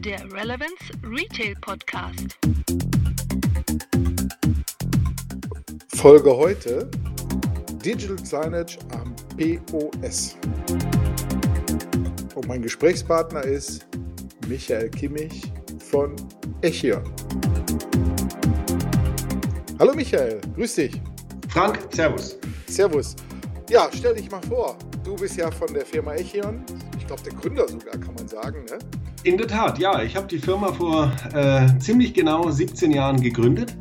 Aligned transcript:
der 0.00 0.20
Relevance 0.32 0.84
Retail 1.04 1.54
Podcast. 1.60 2.38
Folge 5.94 6.34
heute 6.34 6.90
Digital 7.84 8.18
Signage 8.24 8.78
am 8.92 9.14
POS. 9.36 10.38
Und 12.34 12.48
mein 12.48 12.62
Gesprächspartner 12.62 13.42
ist 13.42 13.86
Michael 14.48 14.88
Kimmich 14.88 15.52
von 15.90 16.16
Echion. 16.62 17.02
Hallo 19.78 19.92
Michael, 19.94 20.40
grüß 20.54 20.76
dich. 20.76 21.00
Frank, 21.50 21.78
Servus. 21.90 22.38
Servus. 22.68 23.16
Ja, 23.68 23.90
stell 23.94 24.14
dich 24.14 24.30
mal 24.30 24.42
vor. 24.48 24.78
Du 25.04 25.14
bist 25.16 25.36
ja 25.36 25.50
von 25.50 25.74
der 25.74 25.84
Firma 25.84 26.14
Echion. 26.14 26.64
Ich 26.98 27.06
glaube, 27.06 27.22
der 27.22 27.34
Gründer 27.34 27.68
sogar, 27.68 27.98
kann 27.98 28.14
man 28.14 28.26
sagen. 28.26 28.64
Ne? 28.64 28.78
In 29.22 29.36
der 29.36 29.48
Tat, 29.48 29.78
ja. 29.78 30.02
Ich 30.02 30.16
habe 30.16 30.26
die 30.28 30.38
Firma 30.38 30.72
vor 30.72 31.12
äh, 31.34 31.66
ziemlich 31.78 32.14
genau 32.14 32.50
17 32.50 32.90
Jahren 32.90 33.20
gegründet. 33.20 33.76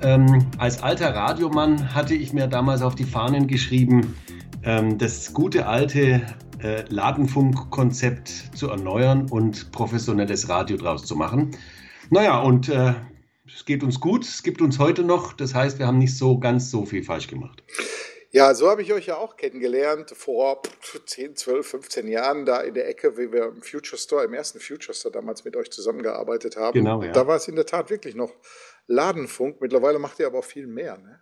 Ähm, 0.00 0.46
als 0.56 0.82
alter 0.82 1.14
Radiomann 1.14 1.94
hatte 1.94 2.14
ich 2.14 2.32
mir 2.32 2.46
damals 2.46 2.80
auf 2.80 2.94
die 2.94 3.04
Fahnen 3.04 3.46
geschrieben, 3.46 4.16
ähm, 4.62 4.96
das 4.96 5.34
gute 5.34 5.66
alte 5.66 6.22
äh, 6.62 6.84
Ladenfunkkonzept 6.88 8.56
zu 8.56 8.70
erneuern 8.70 9.28
und 9.30 9.70
professionelles 9.70 10.48
Radio 10.48 10.78
draus 10.78 11.04
zu 11.04 11.14
machen. 11.14 11.50
Naja, 12.08 12.40
und 12.40 12.70
äh, 12.70 12.94
es 13.46 13.66
geht 13.66 13.82
uns 13.82 14.00
gut, 14.00 14.24
es 14.24 14.42
gibt 14.42 14.62
uns 14.62 14.78
heute 14.78 15.02
noch. 15.02 15.34
Das 15.34 15.54
heißt, 15.54 15.78
wir 15.78 15.86
haben 15.86 15.98
nicht 15.98 16.16
so 16.16 16.38
ganz 16.38 16.70
so 16.70 16.86
viel 16.86 17.02
falsch 17.02 17.26
gemacht. 17.26 17.62
Ja, 18.32 18.54
so 18.54 18.70
habe 18.70 18.82
ich 18.82 18.92
euch 18.92 19.06
ja 19.06 19.16
auch 19.16 19.36
kennengelernt 19.36 20.12
vor 20.14 20.62
10, 21.04 21.34
12, 21.34 21.66
15 21.66 22.06
Jahren 22.06 22.46
da 22.46 22.60
in 22.60 22.74
der 22.74 22.88
Ecke, 22.88 23.18
wie 23.18 23.32
wir 23.32 23.48
im 23.48 23.60
Future 23.60 24.00
Store, 24.00 24.24
im 24.24 24.34
ersten 24.34 24.60
Future 24.60 24.94
Store 24.94 25.12
damals 25.12 25.44
mit 25.44 25.56
euch 25.56 25.70
zusammengearbeitet 25.70 26.56
haben. 26.56 26.74
Genau, 26.74 27.02
ja. 27.02 27.10
Da 27.10 27.26
war 27.26 27.36
es 27.36 27.48
in 27.48 27.56
der 27.56 27.66
Tat 27.66 27.90
wirklich 27.90 28.14
noch 28.14 28.32
Ladenfunk. 28.86 29.60
Mittlerweile 29.60 29.98
macht 29.98 30.20
ihr 30.20 30.28
aber 30.28 30.38
auch 30.38 30.44
viel 30.44 30.68
mehr, 30.68 30.96
ne? 30.98 31.20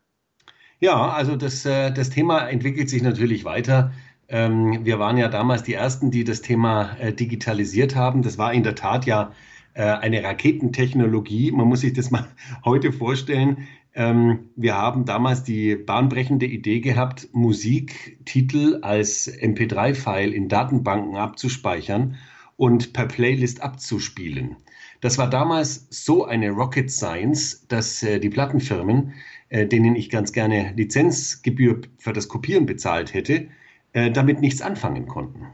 Ja, 0.81 1.11
also 1.11 1.35
das, 1.35 1.65
äh, 1.65 1.91
das 1.91 2.11
Thema 2.11 2.47
entwickelt 2.47 2.91
sich 2.91 3.03
natürlich 3.03 3.45
weiter. 3.45 3.93
Ähm, 4.29 4.85
wir 4.85 4.99
waren 4.99 5.17
ja 5.17 5.29
damals 5.29 5.63
die 5.63 5.75
Ersten, 5.75 6.11
die 6.11 6.25
das 6.25 6.43
Thema 6.43 6.95
äh, 7.01 7.13
digitalisiert 7.13 7.97
haben. 7.97 8.23
Das 8.23 8.37
war 8.37 8.53
in 8.53 8.63
der 8.63 8.75
Tat 8.75 9.07
ja 9.07 9.33
äh, 9.73 9.83
eine 9.83 10.23
Raketentechnologie. 10.23 11.53
Man 11.53 11.67
muss 11.67 11.81
sich 11.81 11.95
das 11.95 12.11
mal 12.11 12.29
heute 12.65 12.93
vorstellen. 12.93 13.67
Ähm, 13.99 14.51
wir 14.55 14.77
haben 14.77 15.05
damals 15.07 15.43
die 15.43 15.75
bahnbrechende 15.75 16.47
Idee 16.47 16.79
gehabt, 16.79 17.29
Musiktitel 17.33 18.79
als 18.81 19.29
MP3-File 19.29 20.33
in 20.33 20.49
Datenbanken 20.49 21.17
abzuspeichern 21.17 22.15
und 22.57 22.93
per 22.93 23.07
Playlist 23.07 23.61
abzuspielen. 23.61 24.55
Das 25.01 25.19
war 25.19 25.29
damals 25.29 25.89
so 25.91 26.25
eine 26.25 26.51
Rocket 26.51 26.93
Science, 26.93 27.67
dass 27.67 28.01
äh, 28.05 28.21
die 28.21 28.31
Plattenfirmen, 28.31 29.15
äh, 29.49 29.67
denen 29.67 29.97
ich 29.97 30.11
ganz 30.11 30.33
gerne 30.33 30.73
Lizenzgebühr 30.77 31.81
für 31.99 32.13
das 32.13 32.29
Kopieren 32.29 32.67
bezahlt 32.67 33.15
hätte, 33.15 33.49
äh, 33.95 34.13
damit 34.13 34.41
nichts 34.41 34.63
anfangen 34.63 35.09
konnten. 35.09 35.49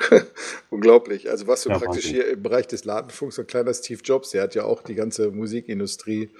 Unglaublich. 0.70 1.30
Also 1.30 1.46
was 1.46 1.62
du 1.62 1.70
ja, 1.70 1.78
praktisch 1.78 2.04
Wahnsinn. 2.04 2.22
hier 2.22 2.28
im 2.32 2.42
Bereich 2.42 2.66
des 2.66 2.84
Ladenfunks, 2.84 3.36
so 3.36 3.42
ein 3.42 3.46
kleiner 3.46 3.72
Steve 3.74 4.00
Jobs, 4.02 4.30
der 4.30 4.42
hat 4.42 4.54
ja 4.54 4.64
auch 4.64 4.82
die 4.82 4.94
ganze 4.94 5.30
Musikindustrie 5.30 6.30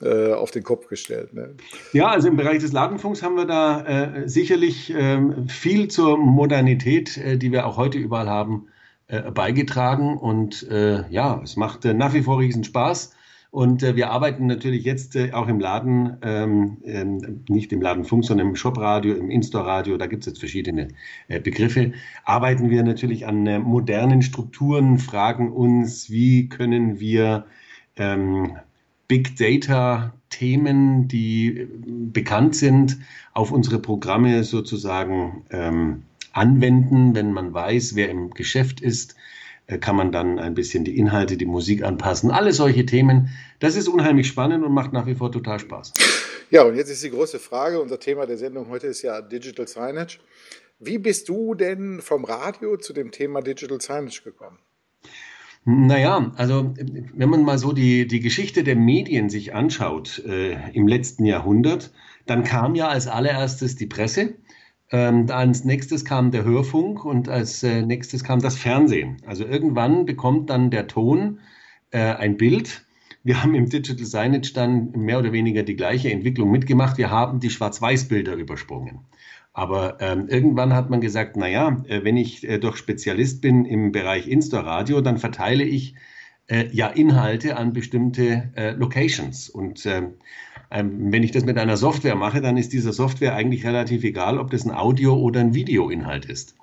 äh, 0.00 0.32
auf 0.32 0.50
den 0.50 0.62
Kopf 0.62 0.86
gestellt. 0.88 1.32
Ne? 1.32 1.54
Ja, 1.92 2.08
also 2.08 2.28
im 2.28 2.36
Bereich 2.36 2.60
des 2.60 2.72
Ladenfunks 2.72 3.22
haben 3.22 3.36
wir 3.36 3.46
da 3.46 3.84
äh, 3.84 4.28
sicherlich 4.28 4.94
äh, 4.94 5.20
viel 5.48 5.88
zur 5.88 6.18
Modernität, 6.18 7.16
äh, 7.16 7.36
die 7.36 7.52
wir 7.52 7.66
auch 7.66 7.76
heute 7.76 7.98
überall 7.98 8.28
haben, 8.28 8.68
äh, 9.08 9.30
beigetragen. 9.30 10.16
Und 10.16 10.68
äh, 10.70 11.08
ja, 11.10 11.40
es 11.42 11.56
macht 11.56 11.84
nach 11.84 12.14
wie 12.14 12.22
vor 12.22 12.38
riesen 12.38 12.64
Spaß. 12.64 13.12
Und 13.50 13.82
äh, 13.82 13.96
wir 13.96 14.10
arbeiten 14.10 14.46
natürlich 14.46 14.84
jetzt 14.84 15.16
äh, 15.16 15.32
auch 15.32 15.48
im 15.48 15.58
Laden, 15.58 16.16
ähm, 16.22 16.76
ähm, 16.84 17.44
nicht 17.48 17.72
im 17.72 17.82
Ladenfunk, 17.82 18.24
sondern 18.24 18.48
im 18.48 18.56
Shopradio, 18.56 19.14
im 19.14 19.28
In-Store-Radio, 19.28 19.96
da 19.96 20.06
gibt 20.06 20.22
es 20.22 20.26
jetzt 20.26 20.38
verschiedene 20.38 20.88
äh, 21.26 21.40
Begriffe, 21.40 21.92
arbeiten 22.24 22.70
wir 22.70 22.84
natürlich 22.84 23.26
an 23.26 23.46
äh, 23.46 23.58
modernen 23.58 24.22
Strukturen, 24.22 24.98
fragen 24.98 25.50
uns, 25.50 26.10
wie 26.10 26.48
können 26.48 27.00
wir 27.00 27.44
ähm, 27.96 28.56
Big 29.08 29.36
Data-Themen, 29.36 31.08
die 31.08 31.58
äh, 31.58 31.68
bekannt 32.12 32.54
sind, 32.54 32.98
auf 33.34 33.50
unsere 33.50 33.80
Programme 33.80 34.44
sozusagen 34.44 35.44
ähm, 35.50 36.04
anwenden, 36.32 37.16
wenn 37.16 37.32
man 37.32 37.52
weiß, 37.52 37.96
wer 37.96 38.10
im 38.10 38.30
Geschäft 38.30 38.80
ist, 38.80 39.16
kann 39.78 39.96
man 39.96 40.12
dann 40.12 40.38
ein 40.38 40.54
bisschen 40.54 40.84
die 40.84 40.96
Inhalte, 40.96 41.36
die 41.36 41.46
Musik 41.46 41.82
anpassen. 41.82 42.30
Alle 42.30 42.52
solche 42.52 42.86
Themen. 42.86 43.30
Das 43.58 43.76
ist 43.76 43.88
unheimlich 43.88 44.26
spannend 44.26 44.64
und 44.64 44.72
macht 44.72 44.92
nach 44.92 45.06
wie 45.06 45.14
vor 45.14 45.30
total 45.30 45.58
Spaß. 45.58 45.92
Ja, 46.50 46.62
und 46.62 46.76
jetzt 46.76 46.90
ist 46.90 47.04
die 47.04 47.10
große 47.10 47.38
Frage. 47.38 47.80
Unser 47.80 48.00
Thema 48.00 48.26
der 48.26 48.36
Sendung 48.36 48.68
heute 48.68 48.88
ist 48.88 49.02
ja 49.02 49.20
Digital 49.20 49.68
Signage. 49.68 50.18
Wie 50.78 50.98
bist 50.98 51.28
du 51.28 51.54
denn 51.54 52.00
vom 52.00 52.24
Radio 52.24 52.76
zu 52.76 52.92
dem 52.92 53.10
Thema 53.10 53.40
Digital 53.42 53.80
Signage 53.80 54.22
gekommen? 54.24 54.58
Naja, 55.64 56.32
also 56.36 56.72
wenn 57.14 57.28
man 57.28 57.44
mal 57.44 57.58
so 57.58 57.72
die, 57.72 58.06
die 58.06 58.20
Geschichte 58.20 58.64
der 58.64 58.76
Medien 58.76 59.28
sich 59.28 59.54
anschaut 59.54 60.22
äh, 60.26 60.56
im 60.72 60.88
letzten 60.88 61.26
Jahrhundert, 61.26 61.92
dann 62.26 62.44
kam 62.44 62.74
ja 62.74 62.88
als 62.88 63.06
allererstes 63.06 63.76
die 63.76 63.86
Presse 63.86 64.34
ähm, 64.92 65.26
als 65.30 65.64
nächstes 65.64 66.04
kam 66.04 66.30
der 66.30 66.44
Hörfunk 66.44 67.04
und 67.04 67.28
als 67.28 67.62
äh, 67.62 67.82
nächstes 67.82 68.24
kam 68.24 68.40
das 68.40 68.56
Fernsehen. 68.56 69.18
Also 69.26 69.44
irgendwann 69.44 70.04
bekommt 70.04 70.50
dann 70.50 70.70
der 70.70 70.88
Ton 70.88 71.40
äh, 71.90 71.98
ein 71.98 72.36
Bild. 72.36 72.86
Wir 73.22 73.42
haben 73.42 73.54
im 73.54 73.68
Digital 73.68 74.04
Signage 74.04 74.52
dann 74.54 74.90
mehr 74.92 75.18
oder 75.18 75.32
weniger 75.32 75.62
die 75.62 75.76
gleiche 75.76 76.10
Entwicklung 76.10 76.50
mitgemacht. 76.50 76.98
Wir 76.98 77.10
haben 77.10 77.38
die 77.38 77.50
Schwarz-Weiß-Bilder 77.50 78.34
übersprungen. 78.34 79.00
Aber 79.52 80.00
ähm, 80.00 80.26
irgendwann 80.28 80.72
hat 80.72 80.90
man 80.90 81.00
gesagt, 81.00 81.36
naja, 81.36 81.82
äh, 81.86 82.02
wenn 82.02 82.16
ich 82.16 82.48
äh, 82.48 82.58
doch 82.58 82.76
Spezialist 82.76 83.40
bin 83.42 83.64
im 83.64 83.92
Bereich 83.92 84.26
Insta-Radio, 84.26 85.00
dann 85.00 85.18
verteile 85.18 85.64
ich 85.64 85.94
äh, 86.46 86.68
ja 86.72 86.88
Inhalte 86.88 87.56
an 87.56 87.72
bestimmte 87.72 88.50
äh, 88.56 88.70
Locations. 88.72 89.48
Und 89.48 89.86
ähm, 90.70 91.12
wenn 91.12 91.22
ich 91.22 91.32
das 91.32 91.44
mit 91.44 91.58
einer 91.58 91.76
Software 91.76 92.14
mache, 92.14 92.40
dann 92.40 92.56
ist 92.56 92.72
dieser 92.72 92.92
Software 92.92 93.34
eigentlich 93.34 93.66
relativ 93.66 94.04
egal, 94.04 94.38
ob 94.38 94.50
das 94.50 94.64
ein 94.64 94.74
Audio- 94.74 95.16
oder 95.16 95.40
ein 95.40 95.54
Videoinhalt 95.54 96.24
ist. 96.24 96.54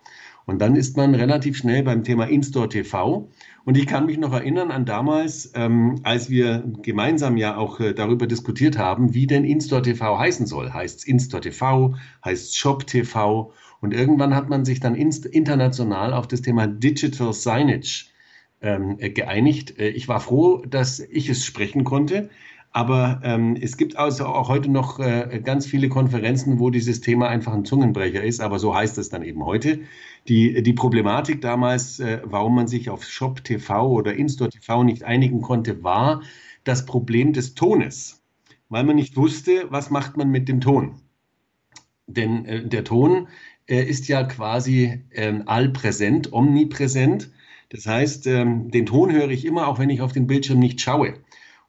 Und 0.48 0.60
dann 0.60 0.78
ist 0.78 0.96
man 0.96 1.14
relativ 1.14 1.58
schnell 1.58 1.84
beim 1.84 2.06
Thema 2.06 2.30
In-Store 2.30 2.70
TV. 2.70 3.30
Und 3.66 3.78
ich 3.78 3.86
kann 3.86 4.06
mich 4.06 4.18
noch 4.18 4.32
erinnern 4.32 4.72
an 4.72 4.86
damals, 4.86 5.52
ähm, 5.56 6.00
als 6.04 6.30
wir 6.30 6.64
gemeinsam 6.82 7.36
ja 7.36 7.58
auch 7.58 7.82
äh, 7.82 7.94
darüber 7.94 8.28
diskutiert 8.28 8.78
haben, 8.78 9.14
wie 9.14 9.28
denn 9.28 9.44
In-Store 9.44 9.82
TV 9.82 10.18
heißen 10.18 10.46
soll. 10.46 10.72
Heißt 10.72 11.00
es 11.00 11.06
In-Store 11.06 11.42
TV, 11.42 11.96
heißt 12.24 12.58
Shop 12.58 12.88
TV. 12.88 13.52
Und 13.82 13.94
irgendwann 13.94 14.34
hat 14.34 14.48
man 14.48 14.64
sich 14.64 14.80
dann 14.80 14.96
international 14.96 16.14
auf 16.14 16.30
das 16.30 16.42
Thema 16.42 16.66
Digital 16.66 17.34
Signage 17.34 18.06
ähm, 18.62 18.98
geeinigt. 18.98 19.78
Äh, 19.78 19.90
ich 19.90 20.08
war 20.08 20.22
froh, 20.22 20.64
dass 20.66 21.02
ich 21.02 21.28
es 21.28 21.46
sprechen 21.46 21.84
konnte. 21.84 22.30
Aber 22.72 23.22
ähm, 23.24 23.58
es 23.60 23.78
gibt 23.78 23.98
also 23.98 24.26
auch 24.26 24.50
heute 24.50 24.70
noch 24.70 25.00
äh, 25.00 25.42
ganz 25.44 25.66
viele 25.66 25.90
Konferenzen, 25.90 26.60
wo 26.60 26.70
dieses 26.70 27.02
Thema 27.02 27.28
einfach 27.28 27.54
ein 27.54 27.66
Zungenbrecher 27.66 28.24
ist. 28.24 28.40
Aber 28.40 28.60
so 28.60 28.76
heißt 28.76 28.98
es 28.98 29.10
dann 29.10 29.24
eben 29.24 29.46
heute. 29.46 29.80
Die, 30.28 30.62
die 30.62 30.74
Problematik 30.74 31.42
damals, 31.42 32.00
äh, 32.00 32.22
warum 32.24 32.56
man 32.56 32.68
sich 32.68 32.90
auf 32.90 33.04
Shop 33.04 33.44
TV 33.44 33.90
oder 33.90 34.14
Instore 34.14 34.50
TV 34.50 34.84
nicht 34.84 35.04
einigen 35.04 35.42
konnte, 35.42 35.84
war 35.84 36.22
das 36.64 36.86
Problem 36.86 37.34
des 37.34 37.56
Tones. 37.56 38.22
Weil 38.70 38.84
man 38.84 38.98
nicht 38.98 39.16
wusste, 39.16 39.68
was 39.70 39.90
macht 39.90 40.18
man 40.18 40.30
mit 40.30 40.50
dem 40.50 40.62
Ton. 40.62 41.02
Denn 42.06 42.46
äh, 42.46 42.68
der 42.68 42.84
Ton 42.84 43.28
äh, 43.68 43.84
ist 43.84 44.08
ja 44.08 44.24
quasi 44.24 45.04
ähm, 45.12 45.44
allpräsent, 45.46 46.34
omnipräsent. 46.34 47.32
Das 47.70 47.86
heißt, 47.86 48.28
ähm, 48.28 48.72
den 48.72 48.86
Ton 48.86 49.12
höre 49.12 49.30
ich 49.30 49.46
immer, 49.46 49.68
auch 49.68 49.80
wenn 49.80 49.90
ich 49.90 50.02
auf 50.02 50.14
den 50.14 50.28
Bildschirm 50.28 50.60
nicht 50.60 50.82
schaue. 50.82 51.16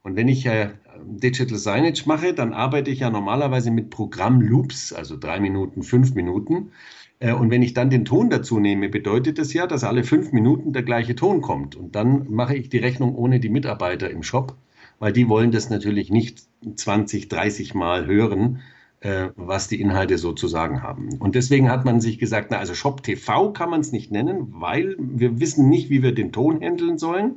Und 0.01 0.15
wenn 0.15 0.27
ich 0.27 0.45
äh, 0.45 0.69
Digital 1.05 1.57
Signage 1.57 2.03
mache, 2.05 2.33
dann 2.33 2.53
arbeite 2.53 2.89
ich 2.89 2.99
ja 2.99 3.09
normalerweise 3.09 3.71
mit 3.71 3.89
Programmloops, 3.89 4.93
also 4.93 5.17
drei 5.17 5.39
Minuten, 5.39 5.83
fünf 5.83 6.15
Minuten. 6.15 6.71
Äh, 7.19 7.33
und 7.33 7.51
wenn 7.51 7.61
ich 7.61 7.73
dann 7.73 7.89
den 7.89 8.05
Ton 8.05 8.29
dazu 8.29 8.59
nehme, 8.59 8.89
bedeutet 8.89 9.37
das 9.37 9.53
ja, 9.53 9.67
dass 9.67 9.83
alle 9.83 10.03
fünf 10.03 10.31
Minuten 10.31 10.73
der 10.73 10.83
gleiche 10.83 11.15
Ton 11.15 11.41
kommt. 11.41 11.75
Und 11.75 11.95
dann 11.95 12.31
mache 12.31 12.55
ich 12.55 12.69
die 12.69 12.77
Rechnung 12.77 13.15
ohne 13.15 13.39
die 13.39 13.49
Mitarbeiter 13.49 14.09
im 14.09 14.23
Shop, 14.23 14.55
weil 14.99 15.13
die 15.13 15.27
wollen 15.29 15.51
das 15.51 15.69
natürlich 15.69 16.09
nicht 16.11 16.43
20, 16.75 17.27
30 17.27 17.73
Mal 17.73 18.05
hören, 18.05 18.61
äh, 19.01 19.29
was 19.35 19.67
die 19.67 19.81
Inhalte 19.81 20.17
sozusagen 20.17 20.81
haben. 20.81 21.17
Und 21.19 21.35
deswegen 21.35 21.69
hat 21.69 21.85
man 21.85 22.01
sich 22.01 22.19
gesagt, 22.19 22.51
na, 22.51 22.57
also 22.57 22.73
Shop 22.73 23.03
TV 23.03 23.51
kann 23.51 23.69
man 23.69 23.81
es 23.81 23.91
nicht 23.91 24.11
nennen, 24.11 24.47
weil 24.49 24.95
wir 24.97 25.39
wissen 25.39 25.69
nicht, 25.69 25.89
wie 25.89 26.03
wir 26.03 26.13
den 26.13 26.31
Ton 26.31 26.61
handeln 26.61 26.97
sollen. 26.97 27.35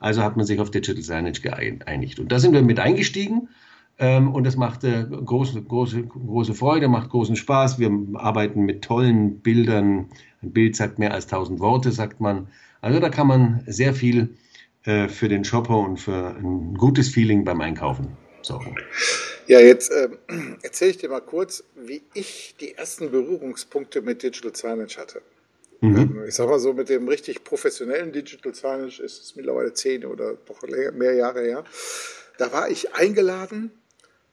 Also 0.00 0.22
hat 0.22 0.36
man 0.36 0.46
sich 0.46 0.60
auf 0.60 0.70
Digital 0.70 1.02
Signage 1.02 1.40
geeinigt. 1.40 2.18
Und 2.20 2.30
da 2.30 2.38
sind 2.38 2.52
wir 2.52 2.62
mit 2.62 2.78
eingestiegen. 2.78 3.48
Ähm, 3.98 4.32
und 4.32 4.44
das 4.44 4.56
macht 4.56 4.84
äh, 4.84 5.04
große, 5.04 5.62
große, 5.62 6.04
große 6.04 6.54
Freude, 6.54 6.88
macht 6.88 7.10
großen 7.10 7.36
Spaß. 7.36 7.78
Wir 7.78 7.90
arbeiten 8.14 8.62
mit 8.62 8.82
tollen 8.82 9.40
Bildern. 9.40 10.10
Ein 10.42 10.52
Bild 10.52 10.76
sagt 10.76 10.98
mehr 10.98 11.12
als 11.12 11.26
tausend 11.26 11.58
Worte, 11.60 11.90
sagt 11.90 12.20
man. 12.20 12.48
Also 12.80 13.00
da 13.00 13.08
kann 13.08 13.26
man 13.26 13.64
sehr 13.66 13.92
viel 13.92 14.36
äh, 14.84 15.08
für 15.08 15.28
den 15.28 15.44
Shopper 15.44 15.78
und 15.78 15.98
für 15.98 16.36
ein 16.36 16.74
gutes 16.74 17.08
Feeling 17.08 17.44
beim 17.44 17.60
Einkaufen 17.60 18.16
sorgen. 18.42 18.76
Ja, 19.48 19.60
jetzt 19.60 19.90
äh, 19.90 20.08
erzähle 20.62 20.92
ich 20.92 20.98
dir 20.98 21.08
mal 21.08 21.20
kurz, 21.20 21.64
wie 21.74 22.02
ich 22.14 22.54
die 22.60 22.74
ersten 22.74 23.10
Berührungspunkte 23.10 24.00
mit 24.02 24.22
Digital 24.22 24.54
Signage 24.54 24.96
hatte. 24.98 25.22
Mhm. 25.80 25.96
Ähm, 25.96 26.24
ich 26.26 26.34
sag 26.34 26.48
mal 26.48 26.58
so, 26.58 26.72
mit 26.72 26.88
dem 26.88 27.08
richtig 27.08 27.44
professionellen 27.44 28.12
Digital 28.12 28.54
Signage 28.54 29.02
ist 29.02 29.22
es 29.22 29.36
mittlerweile 29.36 29.72
zehn 29.72 30.04
oder 30.04 30.34
doch 30.34 30.62
mehr 30.92 31.14
Jahre 31.14 31.42
her. 31.42 31.64
Da 32.38 32.52
war 32.52 32.70
ich 32.70 32.94
eingeladen 32.94 33.70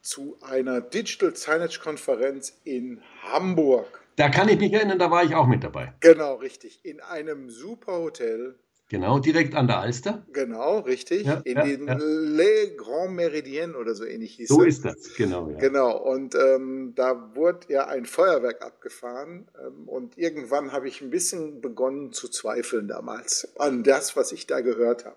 zu 0.00 0.36
einer 0.40 0.80
Digital 0.80 1.34
Signage 1.34 1.80
Konferenz 1.80 2.58
in 2.64 3.00
Hamburg. 3.22 4.00
Da 4.16 4.28
kann 4.28 4.48
ich 4.48 4.58
mich 4.58 4.72
erinnern, 4.72 4.98
da 4.98 5.10
war 5.10 5.24
ich 5.24 5.34
auch 5.34 5.46
mit 5.46 5.62
dabei. 5.62 5.92
Genau, 6.00 6.34
richtig. 6.36 6.80
In 6.84 7.00
einem 7.00 7.50
super 7.50 7.98
Hotel 7.98 8.54
Genau, 8.88 9.18
direkt 9.18 9.56
an 9.56 9.66
der 9.66 9.80
Alster. 9.80 10.24
Genau, 10.32 10.78
richtig. 10.78 11.24
Ja, 11.26 11.40
in 11.44 11.56
ja, 11.56 11.64
den 11.64 11.88
ja. 11.88 11.96
Le 11.98 12.76
Grand 12.76 13.18
Méridien 13.18 13.74
oder 13.74 13.96
so 13.96 14.04
ähnlich 14.04 14.34
hieß 14.36 14.48
So 14.48 14.62
es. 14.62 14.76
ist 14.76 14.84
das, 14.84 15.14
genau. 15.16 15.50
Ja. 15.50 15.58
Genau, 15.58 15.96
und 15.96 16.36
ähm, 16.36 16.92
da 16.94 17.34
wurde 17.34 17.66
ja 17.68 17.88
ein 17.88 18.06
Feuerwerk 18.06 18.62
abgefahren 18.62 19.48
ähm, 19.60 19.88
und 19.88 20.16
irgendwann 20.16 20.70
habe 20.70 20.86
ich 20.86 21.00
ein 21.00 21.10
bisschen 21.10 21.60
begonnen 21.60 22.12
zu 22.12 22.28
zweifeln 22.28 22.86
damals 22.86 23.48
an 23.58 23.82
das, 23.82 24.14
was 24.16 24.30
ich 24.30 24.46
da 24.46 24.60
gehört 24.60 25.04
habe. 25.04 25.16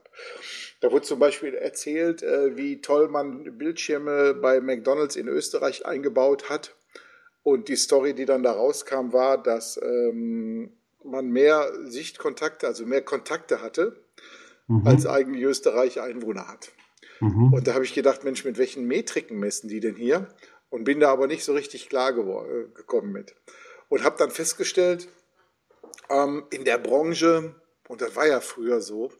Da 0.82 0.92
wurde 0.92 1.06
zum 1.06 1.20
Beispiel 1.20 1.54
erzählt, 1.54 2.24
äh, 2.24 2.58
wie 2.58 2.82
toll 2.82 3.08
man 3.08 3.56
Bildschirme 3.60 4.34
bei 4.34 4.62
McDonald's 4.62 5.16
in 5.16 5.28
Österreich 5.28 5.86
eingebaut 5.86 6.50
hat. 6.50 6.76
Und 7.44 7.68
die 7.68 7.78
Story, 7.78 8.14
die 8.14 8.26
dann 8.26 8.44
da 8.44 8.52
rauskam, 8.52 9.14
war, 9.14 9.42
dass 9.42 9.80
ähm, 9.82 10.72
man 11.04 11.30
mehr 11.30 11.72
Sichtkontakte, 11.86 12.68
also 12.68 12.86
mehr 12.86 13.02
Kontakte 13.02 13.62
hatte, 13.62 14.04
mhm. 14.68 14.86
als 14.86 15.06
eigentlich 15.06 15.44
Österreich 15.44 16.02
Einwohner 16.02 16.48
hat. 16.48 16.72
Mhm. 17.20 17.54
Und 17.54 17.68
da 17.68 17.74
habe 17.74 17.84
ich 17.84 17.94
gedacht, 17.94 18.24
Mensch, 18.24 18.46
mit 18.46 18.58
welchen 18.58 18.86
Metriken 18.86 19.40
messen 19.40 19.68
die 19.68 19.80
denn 19.80 19.96
hier? 19.96 20.28
Und 20.70 20.84
bin 20.84 21.00
da 21.00 21.10
aber 21.12 21.28
nicht 21.28 21.44
so 21.44 21.54
richtig 21.54 21.90
klar 21.90 22.12
äh, 22.12 22.66
gekommen 22.74 23.12
mit. 23.12 23.36
Und 23.90 24.04
habe 24.04 24.18
dann 24.18 24.30
festgestellt, 24.30 25.08
ähm, 26.10 26.46
in 26.52 26.64
der 26.64 26.78
Branche, 26.78 27.56
und 27.88 28.02
das 28.02 28.16
war 28.16 28.28
ja 28.28 28.40
früher 28.40 28.82
so, 28.82 29.12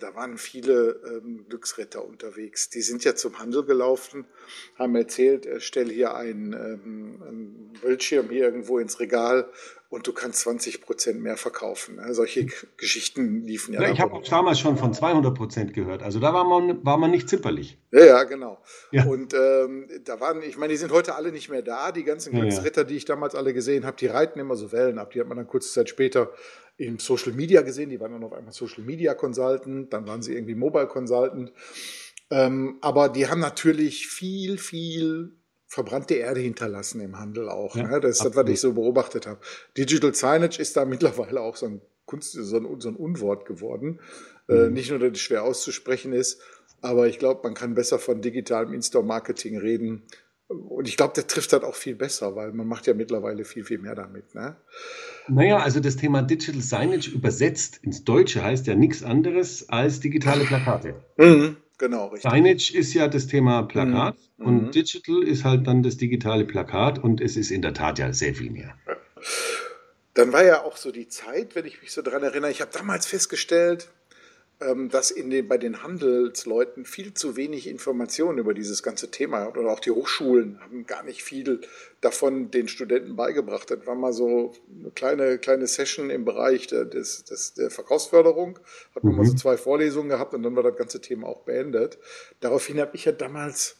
da 0.00 0.14
waren 0.14 0.36
viele 0.36 1.00
ähm, 1.06 1.46
Glücksritter 1.48 2.04
unterwegs. 2.04 2.68
Die 2.68 2.82
sind 2.82 3.04
ja 3.04 3.14
zum 3.14 3.38
Handel 3.38 3.64
gelaufen, 3.64 4.26
haben 4.76 4.94
erzählt, 4.94 5.46
äh, 5.46 5.60
stell 5.60 5.88
hier 5.88 6.14
einen, 6.14 6.52
ähm, 6.52 7.22
einen 7.26 7.72
Bildschirm 7.80 8.28
hier 8.28 8.44
irgendwo 8.44 8.78
ins 8.78 9.00
Regal 9.00 9.50
und 9.90 10.06
du 10.06 10.12
kannst 10.12 10.40
20 10.40 10.82
Prozent 10.82 11.22
mehr 11.22 11.36
verkaufen. 11.36 11.96
Ne? 11.96 12.12
Solche 12.12 12.46
Geschichten 12.76 13.42
liefen 13.42 13.72
ja. 13.72 13.82
ja 13.82 13.90
ich 13.90 14.00
habe 14.00 14.12
auch 14.12 14.22
damals 14.22 14.60
schon 14.60 14.76
von 14.76 14.92
200 14.92 15.34
Prozent 15.34 15.72
gehört. 15.72 16.02
Also 16.02 16.20
da 16.20 16.34
war 16.34 16.44
man, 16.44 16.84
war 16.84 16.98
man 16.98 17.10
nicht 17.10 17.28
zimperlich. 17.28 17.78
Ja, 17.90 18.04
ja, 18.04 18.24
genau. 18.24 18.58
Ja. 18.92 19.06
Und 19.06 19.32
ähm, 19.32 19.88
da 20.04 20.20
waren, 20.20 20.42
ich 20.42 20.58
meine, 20.58 20.72
die 20.72 20.76
sind 20.76 20.92
heute 20.92 21.14
alle 21.14 21.32
nicht 21.32 21.48
mehr 21.48 21.62
da. 21.62 21.90
Die 21.90 22.04
ganzen 22.04 22.32
Glücksritter, 22.34 22.82
ja, 22.82 22.86
die 22.86 22.96
ich 22.96 23.06
damals 23.06 23.34
alle 23.34 23.54
gesehen 23.54 23.86
habe, 23.86 23.96
die 23.96 24.08
reiten 24.08 24.38
immer 24.38 24.56
so 24.56 24.72
Wellen 24.72 24.98
ab. 24.98 25.12
Die 25.12 25.20
hat 25.20 25.28
man 25.28 25.38
dann 25.38 25.46
kurze 25.46 25.72
Zeit 25.72 25.88
später 25.88 26.32
im 26.76 26.98
Social 26.98 27.32
Media 27.32 27.62
gesehen. 27.62 27.88
Die 27.88 27.98
waren 27.98 28.12
dann 28.12 28.24
auf 28.24 28.34
einmal 28.34 28.52
Social 28.52 28.84
Media 28.84 29.14
Consultant, 29.14 29.92
dann 29.92 30.06
waren 30.06 30.20
sie 30.20 30.34
irgendwie 30.34 30.54
Mobile 30.54 30.86
Consultant. 30.86 31.50
Ähm, 32.30 32.76
aber 32.82 33.08
die 33.08 33.26
haben 33.26 33.40
natürlich 33.40 34.06
viel, 34.06 34.58
viel 34.58 35.32
verbrannte 35.68 36.14
Erde 36.14 36.40
hinterlassen 36.40 37.00
im 37.00 37.18
Handel 37.18 37.48
auch. 37.48 37.76
Ja, 37.76 37.86
ne? 37.86 38.00
Das 38.00 38.12
ist 38.16 38.24
das, 38.24 38.34
was 38.34 38.48
ich 38.48 38.58
so 38.58 38.72
beobachtet 38.72 39.26
habe. 39.26 39.38
Digital 39.76 40.14
Signage 40.14 40.58
ist 40.58 40.76
da 40.76 40.84
mittlerweile 40.86 41.42
auch 41.42 41.56
so 41.56 41.66
ein 41.66 41.80
Kunst, 42.06 42.32
so 42.32 42.56
ein, 42.56 42.80
so 42.80 42.88
ein 42.88 42.96
Unwort 42.96 43.44
geworden. 43.44 44.00
Äh, 44.48 44.54
mhm. 44.54 44.60
Äh, 44.60 44.70
nicht 44.70 44.90
nur, 44.90 44.98
dass 44.98 45.12
es 45.12 45.20
schwer 45.20 45.44
auszusprechen 45.44 46.12
ist, 46.14 46.40
aber 46.80 47.06
ich 47.06 47.18
glaube, 47.18 47.42
man 47.44 47.54
kann 47.54 47.74
besser 47.74 47.98
von 47.98 48.22
digitalem 48.22 48.72
In-Store-Marketing 48.72 49.58
reden. 49.58 50.04
Und 50.48 50.88
ich 50.88 50.96
glaube, 50.96 51.12
der 51.14 51.26
trifft 51.26 51.52
das 51.52 51.62
auch 51.62 51.74
viel 51.74 51.94
besser, 51.94 52.34
weil 52.34 52.52
man 52.52 52.66
macht 52.66 52.86
ja 52.86 52.94
mittlerweile 52.94 53.44
viel, 53.44 53.64
viel 53.64 53.78
mehr 53.78 53.94
damit. 53.94 54.34
Ne? 54.34 54.56
Naja, 55.28 55.58
also 55.58 55.80
das 55.80 55.96
Thema 55.96 56.22
Digital 56.22 56.62
Signage 56.62 57.10
übersetzt 57.10 57.80
ins 57.82 58.04
Deutsche 58.04 58.42
heißt 58.42 58.66
ja 58.66 58.74
nichts 58.74 59.02
anderes 59.02 59.68
als 59.68 60.00
digitale 60.00 60.44
Plakate. 60.44 60.94
Mhm. 61.18 61.58
Genau, 61.78 62.08
richtig. 62.08 62.30
Signage 62.30 62.72
ist 62.76 62.92
ja 62.94 63.06
das 63.06 63.28
Thema 63.28 63.62
Plakat 63.62 64.16
mhm. 64.36 64.46
und 64.46 64.62
mhm. 64.66 64.70
Digital 64.72 65.22
ist 65.22 65.44
halt 65.44 65.66
dann 65.66 65.82
das 65.82 65.96
digitale 65.96 66.44
Plakat 66.44 66.98
und 66.98 67.20
es 67.20 67.36
ist 67.36 67.50
in 67.50 67.62
der 67.62 67.72
Tat 67.72 67.98
ja 67.98 68.12
sehr 68.12 68.34
viel 68.34 68.50
mehr. 68.50 68.76
Dann 70.14 70.32
war 70.32 70.44
ja 70.44 70.64
auch 70.64 70.76
so 70.76 70.90
die 70.90 71.06
Zeit, 71.06 71.54
wenn 71.54 71.64
ich 71.64 71.80
mich 71.80 71.92
so 71.92 72.02
daran 72.02 72.24
erinnere, 72.24 72.50
ich 72.50 72.60
habe 72.60 72.72
damals 72.72 73.06
festgestellt, 73.06 73.88
dass 74.58 75.12
in 75.12 75.30
den, 75.30 75.46
bei 75.46 75.56
den 75.56 75.84
Handelsleuten 75.84 76.84
viel 76.84 77.14
zu 77.14 77.36
wenig 77.36 77.68
Informationen 77.68 78.38
über 78.38 78.54
dieses 78.54 78.82
ganze 78.82 79.08
Thema 79.08 79.42
hat. 79.42 79.56
Oder 79.56 79.70
auch 79.70 79.78
die 79.78 79.92
Hochschulen 79.92 80.60
haben 80.60 80.84
gar 80.84 81.04
nicht 81.04 81.22
viel 81.22 81.60
davon 82.00 82.50
den 82.50 82.66
Studenten 82.66 83.14
beigebracht. 83.14 83.70
Das 83.70 83.86
war 83.86 83.94
mal 83.94 84.12
so 84.12 84.52
eine 84.80 84.90
kleine, 84.90 85.38
kleine 85.38 85.68
Session 85.68 86.10
im 86.10 86.24
Bereich 86.24 86.66
der, 86.66 86.84
des, 86.84 87.22
des, 87.24 87.54
der 87.54 87.70
Verkaufsförderung. 87.70 88.58
Hat 88.96 89.04
man 89.04 89.12
mhm. 89.12 89.18
mal 89.18 89.26
so 89.26 89.34
zwei 89.34 89.56
Vorlesungen 89.56 90.08
gehabt 90.08 90.34
und 90.34 90.42
dann 90.42 90.56
war 90.56 90.64
das 90.64 90.76
ganze 90.76 91.00
Thema 91.00 91.28
auch 91.28 91.42
beendet. 91.42 91.98
Daraufhin 92.40 92.80
habe 92.80 92.96
ich 92.96 93.04
ja 93.04 93.12
damals 93.12 93.76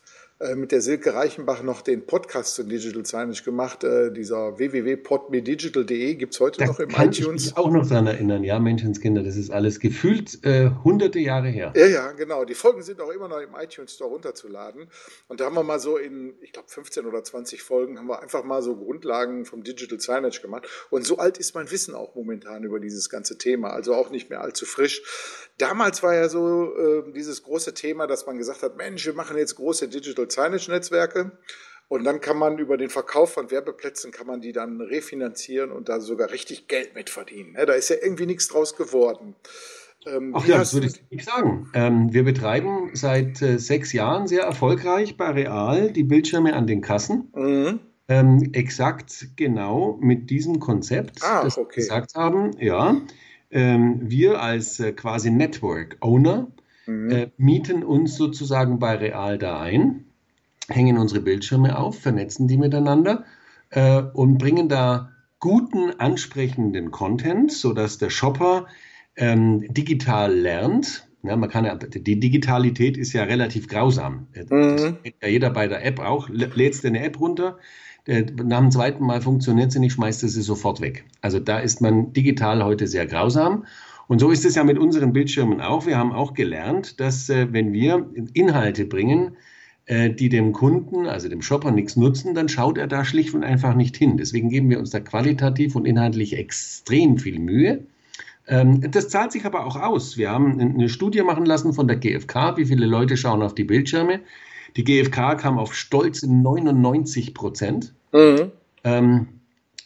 mit 0.55 0.70
der 0.70 0.81
Silke 0.81 1.14
Reichenbach 1.14 1.64
noch 1.64 1.82
den 1.82 2.06
Podcast 2.06 2.55
zu 2.55 2.62
Digital 2.62 3.05
Signage 3.05 3.43
gemacht. 3.43 3.82
Äh, 3.82 4.12
dieser 4.12 4.56
www.podmedigital.de 4.56 6.14
gibt 6.14 6.35
es 6.35 6.38
heute 6.38 6.61
da 6.61 6.67
noch 6.67 6.79
im 6.79 6.90
kann 6.90 7.08
iTunes. 7.08 7.46
Ich 7.46 7.50
mich 7.50 7.56
auch 7.56 7.70
noch 7.70 7.88
daran 7.88 8.06
erinnern, 8.06 8.44
ja, 8.44 8.61
Menschenskinder, 8.61 9.25
das 9.25 9.37
ist 9.37 9.50
alles 9.50 9.81
gefühlt 9.81 10.44
äh, 10.44 10.70
hunderte 10.85 11.19
Jahre 11.19 11.49
her. 11.49 11.73
Ja, 11.75 11.87
ja, 11.87 12.12
genau. 12.12 12.44
Die 12.44 12.55
Folgen 12.55 12.82
sind 12.82 13.00
auch 13.00 13.11
immer 13.11 13.26
noch 13.26 13.40
im 13.40 13.56
iTunes 13.61 13.94
Store 13.94 14.11
runterzuladen. 14.11 14.88
Und 15.26 15.40
da 15.40 15.46
haben 15.46 15.56
wir 15.56 15.64
mal 15.64 15.81
so 15.81 15.96
in, 15.96 16.35
ich 16.40 16.52
glaube, 16.52 16.69
15 16.69 17.05
oder 17.06 17.25
20 17.25 17.61
Folgen 17.61 17.99
haben 17.99 18.06
wir 18.06 18.23
einfach 18.23 18.44
mal 18.44 18.62
so 18.62 18.76
Grundlagen 18.76 19.44
vom 19.44 19.64
Digital 19.64 19.99
Signage 19.99 20.40
gemacht. 20.40 20.69
Und 20.90 21.05
so 21.05 21.19
alt 21.19 21.38
ist 21.38 21.56
mein 21.56 21.69
Wissen 21.73 21.96
auch 21.96 22.14
momentan 22.14 22.62
über 22.62 22.79
dieses 22.79 23.11
ganze 23.11 23.38
Thema, 23.38 23.70
also 23.70 23.93
auch 23.93 24.11
nicht 24.11 24.31
mehr 24.31 24.40
allzu 24.40 24.67
frisch. 24.67 25.02
Damals 25.58 26.02
war 26.05 26.14
ja 26.14 26.28
so 26.28 26.72
äh, 26.76 27.12
dieses 27.12 27.43
große 27.43 27.75
Thema, 27.75 28.06
dass 28.06 28.26
man 28.26 28.38
gesagt 28.38 28.62
hat, 28.62 28.76
Mensch, 28.76 29.05
wir 29.05 29.14
machen 29.14 29.37
jetzt 29.37 29.56
große 29.56 29.88
Digital 29.88 30.31
Signage 30.31 30.70
Netzwerke 30.70 31.32
und 31.88 32.05
dann 32.05 32.20
kann 32.20 32.38
man 32.38 32.58
über 32.58 32.76
den 32.76 32.90
Verkauf 32.90 33.32
von 33.32 33.50
Werbeplätzen 33.50 34.12
kann 34.12 34.26
man 34.26 34.40
die 34.40 34.52
dann 34.52 34.80
refinanzieren 34.80 35.73
und 35.73 35.88
da 35.88 36.00
sogar 36.00 36.30
richtig 36.30 36.68
Geld 36.68 36.94
mit 36.94 37.11
verdienen. 37.11 37.54
Ja, 37.59 37.66
da 37.66 37.73
ist 37.73 37.90
ja 37.90 37.97
irgendwie 38.00 38.26
nichts 38.26 38.49
draus 38.49 38.76
geworden. 38.76 39.35
Ähm, 40.06 40.32
Ach 40.37 40.47
ja, 40.47 40.59
das 40.59 40.75
würde 40.75 40.87
ich 40.87 41.11
nicht 41.11 41.28
sagen. 41.28 41.71
Ähm, 41.75 42.12
wir 42.12 42.23
betreiben 42.23 42.90
seit 42.94 43.42
äh, 43.42 43.59
sechs 43.59 43.92
Jahren 43.92 44.28
sehr 44.28 44.42
erfolgreich 44.42 45.16
bei 45.16 45.30
Real 45.30 45.90
die 45.90 46.04
Bildschirme 46.04 46.54
an 46.54 46.66
den 46.66 46.82
Kassen. 46.82 47.32
Mhm. 47.35 47.80
Ähm, 48.11 48.50
exakt 48.52 49.28
genau 49.37 49.99
mit 50.00 50.30
diesem 50.30 50.61
Konzept, 50.61 51.23
ah, 51.23 51.42
das 51.42 51.59
okay. 51.59 51.76
wir 51.76 51.82
gesagt 51.82 52.14
haben, 52.14 52.52
ja 52.59 53.02
wir 54.11 54.43
als 54.43 54.81
äh, 54.81 54.93
quasi 54.93 55.31
Network 55.31 55.97
Owner 56.00 56.49
mhm. 56.87 57.11
äh, 57.11 57.31
mieten 57.37 57.83
uns 57.83 58.17
sozusagen 58.17 58.78
bei 58.78 58.97
Real 58.97 59.38
da 59.38 59.61
ein, 59.61 60.05
hängen 60.69 60.99
unsere 60.99 61.21
Bildschirme 61.21 61.78
auf, 61.78 61.99
vernetzen 61.99 62.49
die 62.49 62.59
miteinander 62.59 63.25
äh, 63.71 64.02
und 64.02 64.38
bringen 64.38 64.69
da 64.69 65.11
guten, 65.40 65.99
ansprechenden 65.99 66.90
Content, 66.90 67.52
sodass 67.52 67.99
der 67.99 68.11
Shopper 68.11 68.67
ähm, 69.17 69.73
digital 69.73 70.35
lernt. 70.35 71.09
Ja, 71.23 71.37
man 71.37 71.50
kann 71.50 71.64
ja, 71.64 71.75
die 71.75 72.21
Digitalität 72.21 72.97
ist 72.97 73.12
ja 73.12 73.25
relativ 73.25 73.69
grausam. 73.69 74.28
Mhm. 74.35 74.76
Das 74.76 74.95
ja 75.23 75.28
jeder 75.28 75.50
bei 75.50 75.67
der 75.67 75.85
App 75.85 76.00
auch. 76.00 76.28
Lädst 76.28 76.85
du 76.85 76.88
eine 76.88 77.02
App 77.02 77.19
runter, 77.21 77.59
nach 78.07 78.61
dem 78.61 78.71
zweiten 78.71 79.05
Mal 79.05 79.21
funktioniert 79.21 79.71
sie 79.71 79.81
nicht, 79.81 79.93
schmeißt 79.93 80.21
sie 80.21 80.43
sofort 80.43 80.81
weg. 80.81 81.05
Also 81.21 81.38
da 81.38 81.59
ist 81.59 81.81
man 81.81 82.12
digital 82.12 82.64
heute 82.64 82.87
sehr 82.87 83.07
grausam. 83.07 83.64
Und 84.07 84.21
so 84.21 84.31
ist 84.31 84.47
es 84.47 84.55
ja 84.55 84.64
mit 84.64 84.78
unseren 84.78 85.12
Bildschirmen 85.12 85.61
auch. 85.61 85.85
Wir 85.87 85.99
haben 85.99 86.12
auch 86.12 86.33
gelernt, 86.33 86.99
dass 87.00 87.28
äh, 87.28 87.52
wenn 87.52 87.73
wir 87.73 88.09
Inhalte 88.33 88.87
bringen, 88.87 89.37
äh, 89.85 90.11
die 90.11 90.31
dem 90.31 90.52
Kunden, 90.52 91.07
also 91.07 91.28
dem 91.28 91.43
Shopper, 91.43 91.71
nichts 91.71 91.97
nutzen, 91.97 92.35
dann 92.35 92.49
schaut 92.49 92.78
er 92.78 92.87
da 92.87 93.05
schlicht 93.05 93.35
und 93.35 93.45
einfach 93.45 93.75
nicht 93.75 93.97
hin. 93.97 94.17
Deswegen 94.17 94.49
geben 94.49 94.71
wir 94.71 94.78
uns 94.78 94.90
da 94.90 95.00
qualitativ 95.00 95.76
und 95.76 95.85
inhaltlich 95.85 96.37
extrem 96.37 97.19
viel 97.19 97.38
Mühe. 97.38 97.81
Ähm, 98.47 98.90
das 98.90 99.11
zahlt 99.11 99.33
sich 99.33 99.45
aber 99.45 99.67
auch 99.67 99.76
aus. 99.76 100.17
Wir 100.17 100.31
haben 100.31 100.59
eine 100.59 100.88
Studie 100.88 101.23
machen 101.23 101.45
lassen 101.45 101.75
von 101.75 101.87
der 101.87 101.99
GfK, 101.99 102.57
wie 102.57 102.64
viele 102.64 102.87
Leute 102.87 103.19
schauen 103.19 103.43
auf 103.43 103.55
die 103.55 103.64
Bildschirme. 103.64 104.21
Die 104.76 104.84
GfK 104.84 105.37
kam 105.37 105.58
auf 105.58 105.75
stolze 105.75 106.32
99 106.32 107.34
Prozent. 107.34 107.94
Mhm. 108.12 108.52
Ähm, 108.84 109.28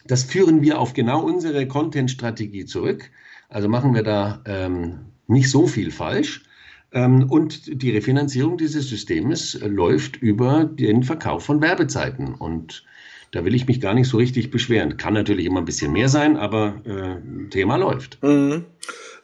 das 0.05 0.23
führen 0.23 0.61
wir 0.61 0.79
auf 0.79 0.93
genau 0.93 1.21
unsere 1.21 1.67
Content-Strategie 1.67 2.65
zurück. 2.65 3.09
Also 3.49 3.69
machen 3.69 3.93
wir 3.93 4.03
da 4.03 4.41
ähm, 4.45 5.05
nicht 5.27 5.49
so 5.49 5.67
viel 5.67 5.91
falsch. 5.91 6.43
Ähm, 6.91 7.29
und 7.29 7.81
die 7.81 7.91
Refinanzierung 7.91 8.57
dieses 8.57 8.89
Systems 8.89 9.57
läuft 9.61 10.17
über 10.17 10.65
den 10.65 11.03
Verkauf 11.03 11.45
von 11.45 11.61
Werbezeiten. 11.61 12.35
Und 12.35 12.83
da 13.31 13.45
will 13.45 13.55
ich 13.55 13.67
mich 13.67 13.81
gar 13.81 13.93
nicht 13.93 14.07
so 14.07 14.17
richtig 14.17 14.51
beschweren. 14.51 14.97
Kann 14.97 15.13
natürlich 15.13 15.45
immer 15.45 15.61
ein 15.61 15.65
bisschen 15.65 15.91
mehr 15.91 16.09
sein, 16.09 16.37
aber 16.37 16.81
äh, 16.85 17.49
Thema 17.49 17.77
läuft. 17.77 18.21
Mhm. 18.21 18.65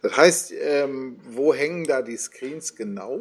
Das 0.01 0.15
heißt, 0.15 0.53
ähm, 0.61 1.17
wo 1.29 1.53
hängen 1.53 1.83
da 1.83 2.01
die 2.01 2.17
Screens 2.17 2.75
genau? 2.75 3.19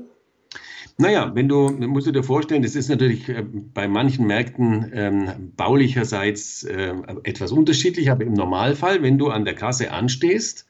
Naja, 1.01 1.31
wenn 1.35 1.49
du, 1.49 1.71
musst 1.71 2.09
du 2.09 2.13
dir 2.13 2.25
vorstellen, 2.25 2.63
das 2.63 2.75
ist 2.75 2.89
natürlich 2.89 3.29
äh, 3.29 3.45
bei 3.73 3.87
manchen 3.87 4.27
Märkten 4.27 4.91
ähm, 4.93 5.53
baulicherseits 5.57 6.65
äh, 6.65 6.93
etwas 7.23 7.53
unterschiedlich, 7.53 8.11
aber 8.11 8.25
im 8.25 8.33
Normalfall, 8.33 9.01
wenn 9.03 9.17
du 9.17 9.29
an 9.29 9.45
der 9.45 9.55
Kasse 9.55 9.93
anstehst, 9.93 10.67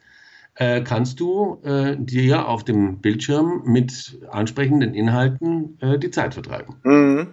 äh, 0.54 0.82
kannst 0.82 1.20
du 1.20 1.62
äh, 1.64 1.96
dir 1.98 2.46
auf 2.46 2.62
dem 2.62 2.98
Bildschirm 2.98 3.62
mit 3.64 4.18
ansprechenden 4.30 4.92
Inhalten 4.92 5.78
äh, 5.80 5.98
die 5.98 6.10
Zeit 6.10 6.34
vertreiben. 6.34 6.74
Mhm. 6.82 7.28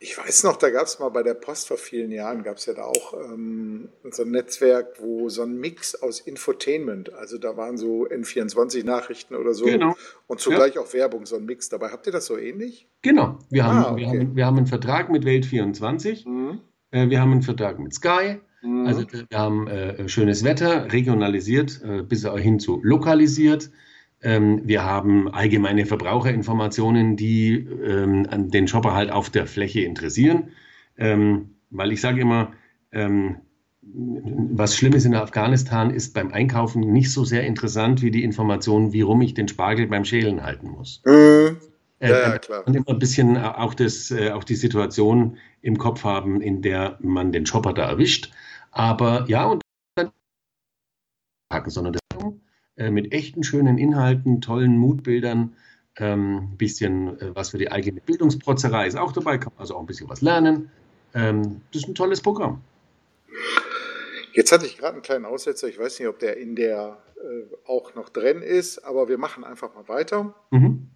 Ich 0.00 0.16
weiß 0.16 0.44
noch, 0.44 0.56
da 0.56 0.70
gab 0.70 0.86
es 0.86 1.00
mal 1.00 1.08
bei 1.08 1.24
der 1.24 1.34
Post 1.34 1.66
vor 1.68 1.76
vielen 1.76 2.12
Jahren, 2.12 2.44
gab 2.44 2.58
es 2.58 2.66
ja 2.66 2.74
da 2.74 2.84
auch 2.84 3.14
ähm, 3.14 3.88
so 4.10 4.22
ein 4.22 4.30
Netzwerk, 4.30 5.00
wo 5.00 5.28
so 5.28 5.42
ein 5.42 5.58
Mix 5.58 5.96
aus 5.96 6.20
Infotainment, 6.20 7.12
also 7.14 7.36
da 7.36 7.56
waren 7.56 7.76
so 7.76 8.06
N24-Nachrichten 8.06 9.34
oder 9.34 9.54
so 9.54 9.64
genau. 9.64 9.96
und 10.28 10.38
zugleich 10.40 10.76
ja. 10.76 10.82
auch 10.82 10.92
Werbung, 10.92 11.26
so 11.26 11.36
ein 11.36 11.44
Mix 11.44 11.68
dabei. 11.68 11.88
Habt 11.90 12.06
ihr 12.06 12.12
das 12.12 12.26
so 12.26 12.38
ähnlich? 12.38 12.88
Genau, 13.02 13.38
wir, 13.50 13.64
ah, 13.64 13.74
haben, 13.74 13.92
okay. 13.94 14.00
wir, 14.00 14.08
haben, 14.08 14.36
wir 14.36 14.46
haben 14.46 14.56
einen 14.58 14.66
Vertrag 14.66 15.10
mit 15.10 15.24
Welt24, 15.24 16.28
mhm. 16.28 16.60
äh, 16.92 17.08
wir 17.10 17.20
haben 17.20 17.32
einen 17.32 17.42
Vertrag 17.42 17.80
mit 17.80 17.92
Sky, 17.92 18.38
mhm. 18.62 18.86
also 18.86 19.04
wir 19.10 19.38
haben 19.38 19.66
äh, 19.66 20.08
schönes 20.08 20.44
Wetter, 20.44 20.92
regionalisiert 20.92 21.82
äh, 21.82 22.02
bis 22.02 22.24
hin 22.24 22.60
zu 22.60 22.80
lokalisiert. 22.84 23.70
Ähm, 24.22 24.62
wir 24.64 24.84
haben 24.84 25.32
allgemeine 25.32 25.86
Verbraucherinformationen, 25.86 27.16
die 27.16 27.54
ähm, 27.54 28.50
den 28.50 28.68
Shopper 28.68 28.94
halt 28.94 29.10
auf 29.10 29.30
der 29.30 29.46
Fläche 29.46 29.80
interessieren. 29.80 30.50
Ähm, 30.96 31.54
weil 31.70 31.92
ich 31.92 32.00
sage 32.00 32.20
immer, 32.20 32.52
was 32.90 34.76
Schlimmes 34.76 35.04
in 35.04 35.14
Afghanistan 35.14 35.90
ist 35.90 36.14
beim 36.14 36.32
Einkaufen 36.32 36.80
nicht 36.80 37.12
so 37.12 37.24
sehr 37.24 37.44
interessant 37.44 38.02
wie 38.02 38.10
die 38.10 38.24
Information, 38.24 38.92
wie 38.92 39.02
rum 39.02 39.20
ich 39.22 39.34
den 39.34 39.48
Spargel 39.48 39.86
beim 39.86 40.04
Schälen 40.04 40.42
halten 40.42 40.68
muss. 40.68 41.02
Mhm. 41.04 41.58
Äh, 42.00 42.10
ja, 42.10 42.38
klar. 42.38 42.66
Und 42.66 42.76
immer 42.76 42.88
ein 42.88 42.98
bisschen 42.98 43.36
auch, 43.36 43.74
das, 43.74 44.10
äh, 44.10 44.30
auch 44.30 44.44
die 44.44 44.54
Situation 44.54 45.36
im 45.62 45.78
Kopf 45.78 46.04
haben, 46.04 46.40
in 46.40 46.62
der 46.62 46.96
man 47.00 47.32
den 47.32 47.44
Shopper 47.44 47.72
da 47.72 47.88
erwischt. 47.88 48.30
Aber 48.70 49.24
ja, 49.28 49.46
und 49.46 49.62
dann 49.96 50.10
packen, 51.48 51.70
sondern 51.70 51.94
das 51.94 52.00
äh, 52.78 52.90
mit 52.90 53.12
echten 53.12 53.42
schönen 53.42 53.76
Inhalten, 53.76 54.40
tollen 54.40 54.78
Mutbildern, 54.78 55.56
ähm, 55.96 56.56
bisschen 56.56 57.20
äh, 57.20 57.34
was 57.34 57.50
für 57.50 57.58
die 57.58 57.70
eigene 57.70 58.00
Bildungsprotzerei 58.00 58.86
ist 58.86 58.96
auch 58.96 59.12
dabei, 59.12 59.36
kann 59.38 59.52
man 59.54 59.62
also 59.62 59.74
auch 59.74 59.80
ein 59.80 59.86
bisschen 59.86 60.08
was 60.08 60.22
lernen. 60.22 60.70
Ähm, 61.12 61.60
das 61.72 61.82
ist 61.82 61.88
ein 61.88 61.94
tolles 61.94 62.20
Programm. 62.20 62.62
Jetzt 64.32 64.52
hatte 64.52 64.66
ich 64.66 64.78
gerade 64.78 64.94
einen 64.94 65.02
kleinen 65.02 65.24
Aussetzer, 65.24 65.66
ich 65.66 65.78
weiß 65.78 65.98
nicht, 65.98 66.08
ob 66.08 66.20
der 66.20 66.36
in 66.36 66.54
der 66.54 66.98
äh, 67.16 67.54
auch 67.66 67.96
noch 67.96 68.08
drin 68.08 68.42
ist, 68.42 68.78
aber 68.84 69.08
wir 69.08 69.18
machen 69.18 69.42
einfach 69.42 69.74
mal 69.74 69.88
weiter. 69.88 70.34
Mhm. 70.50 70.88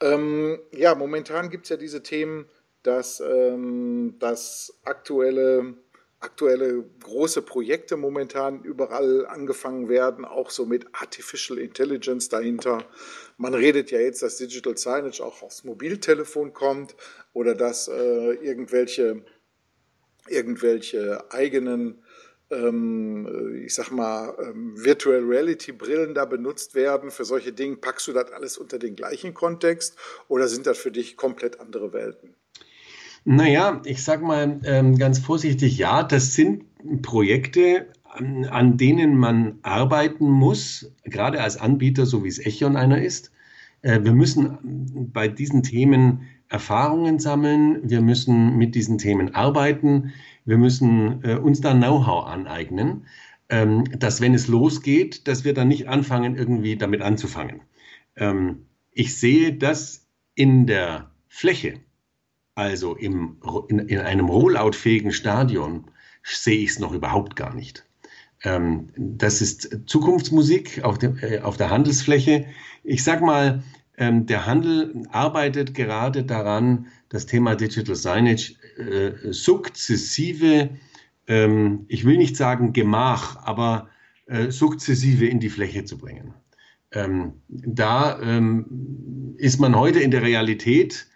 Ähm, 0.00 0.60
ja, 0.72 0.94
momentan 0.94 1.50
gibt 1.50 1.64
es 1.64 1.70
ja 1.70 1.76
diese 1.76 2.02
Themen, 2.02 2.46
dass 2.84 3.20
ähm, 3.20 4.14
das 4.20 4.78
aktuelle 4.84 5.74
aktuelle 6.20 6.84
große 7.02 7.42
Projekte 7.42 7.96
momentan 7.96 8.62
überall 8.62 9.26
angefangen 9.26 9.88
werden, 9.88 10.24
auch 10.24 10.50
so 10.50 10.64
mit 10.64 10.86
Artificial 10.92 11.58
Intelligence 11.58 12.28
dahinter. 12.28 12.84
Man 13.36 13.54
redet 13.54 13.90
ja 13.90 14.00
jetzt, 14.00 14.22
dass 14.22 14.38
Digital 14.38 14.76
Signage 14.76 15.20
auch 15.20 15.42
aufs 15.42 15.64
Mobiltelefon 15.64 16.52
kommt 16.54 16.96
oder 17.34 17.54
dass 17.54 17.88
äh, 17.88 18.32
irgendwelche, 18.34 19.24
irgendwelche 20.26 21.30
eigenen, 21.30 22.02
ähm, 22.50 23.62
ich 23.64 23.74
sag 23.74 23.90
mal, 23.90 24.34
ähm, 24.40 24.72
Virtual 24.82 25.22
Reality 25.22 25.72
Brillen 25.72 26.14
da 26.14 26.24
benutzt 26.24 26.74
werden 26.74 27.10
für 27.10 27.26
solche 27.26 27.52
Dinge. 27.52 27.76
Packst 27.76 28.08
du 28.08 28.14
das 28.14 28.32
alles 28.32 28.56
unter 28.56 28.78
den 28.78 28.96
gleichen 28.96 29.34
Kontext 29.34 29.96
oder 30.28 30.48
sind 30.48 30.66
das 30.66 30.78
für 30.78 30.90
dich 30.90 31.18
komplett 31.18 31.60
andere 31.60 31.92
Welten? 31.92 32.34
Naja, 33.28 33.82
ich 33.84 34.04
sag 34.04 34.22
mal 34.22 34.60
ähm, 34.62 34.96
ganz 34.98 35.18
vorsichtig, 35.18 35.78
ja, 35.78 36.04
das 36.04 36.34
sind 36.34 36.62
Projekte, 37.02 37.88
an, 38.04 38.44
an, 38.44 38.76
denen 38.76 39.16
man 39.16 39.58
arbeiten 39.62 40.30
muss, 40.30 40.92
gerade 41.02 41.40
als 41.40 41.56
Anbieter, 41.56 42.06
so 42.06 42.22
wie 42.22 42.28
es 42.28 42.38
Echion 42.38 42.76
einer 42.76 43.02
ist. 43.02 43.32
Äh, 43.82 44.04
wir 44.04 44.12
müssen 44.12 45.10
bei 45.12 45.26
diesen 45.26 45.64
Themen 45.64 46.20
Erfahrungen 46.48 47.18
sammeln, 47.18 47.80
wir 47.82 48.00
müssen 48.00 48.56
mit 48.58 48.76
diesen 48.76 48.96
Themen 48.96 49.34
arbeiten, 49.34 50.12
wir 50.44 50.56
müssen 50.56 51.24
äh, 51.24 51.34
uns 51.34 51.60
da 51.60 51.74
Know-how 51.74 52.26
aneignen, 52.28 53.06
ähm, 53.48 53.82
dass 53.98 54.20
wenn 54.20 54.34
es 54.34 54.46
losgeht, 54.46 55.26
dass 55.26 55.44
wir 55.44 55.52
dann 55.52 55.66
nicht 55.66 55.88
anfangen, 55.88 56.36
irgendwie 56.36 56.76
damit 56.76 57.02
anzufangen. 57.02 57.62
Ähm, 58.14 58.66
ich 58.92 59.18
sehe 59.18 59.52
das 59.52 60.06
in 60.36 60.68
der 60.68 61.10
Fläche 61.26 61.80
also 62.56 62.96
im, 62.96 63.36
in, 63.68 63.78
in 63.78 64.00
einem 64.00 64.28
rolloutfähigen 64.28 65.12
Stadion, 65.12 65.84
sehe 66.24 66.58
ich 66.58 66.70
es 66.70 66.78
noch 66.80 66.92
überhaupt 66.92 67.36
gar 67.36 67.54
nicht. 67.54 67.86
Ähm, 68.42 68.88
das 68.96 69.40
ist 69.40 69.78
Zukunftsmusik 69.86 70.82
auf, 70.82 70.98
dem, 70.98 71.18
äh, 71.18 71.38
auf 71.40 71.56
der 71.56 71.70
Handelsfläche. 71.70 72.46
Ich 72.82 73.04
sage 73.04 73.24
mal, 73.24 73.62
ähm, 73.98 74.26
der 74.26 74.46
Handel 74.46 75.02
arbeitet 75.10 75.74
gerade 75.74 76.24
daran, 76.24 76.86
das 77.10 77.26
Thema 77.26 77.54
Digital 77.54 77.94
Signage 77.94 78.54
äh, 78.78 79.32
sukzessive, 79.32 80.70
ähm, 81.28 81.84
ich 81.88 82.04
will 82.04 82.16
nicht 82.16 82.36
sagen 82.36 82.72
Gemach, 82.72 83.36
aber 83.44 83.88
äh, 84.26 84.50
sukzessive 84.50 85.26
in 85.26 85.40
die 85.40 85.50
Fläche 85.50 85.84
zu 85.84 85.98
bringen. 85.98 86.34
Ähm, 86.92 87.34
da 87.48 88.20
ähm, 88.20 89.34
ist 89.36 89.60
man 89.60 89.76
heute 89.76 90.00
in 90.00 90.10
der 90.10 90.22
Realität 90.22 91.06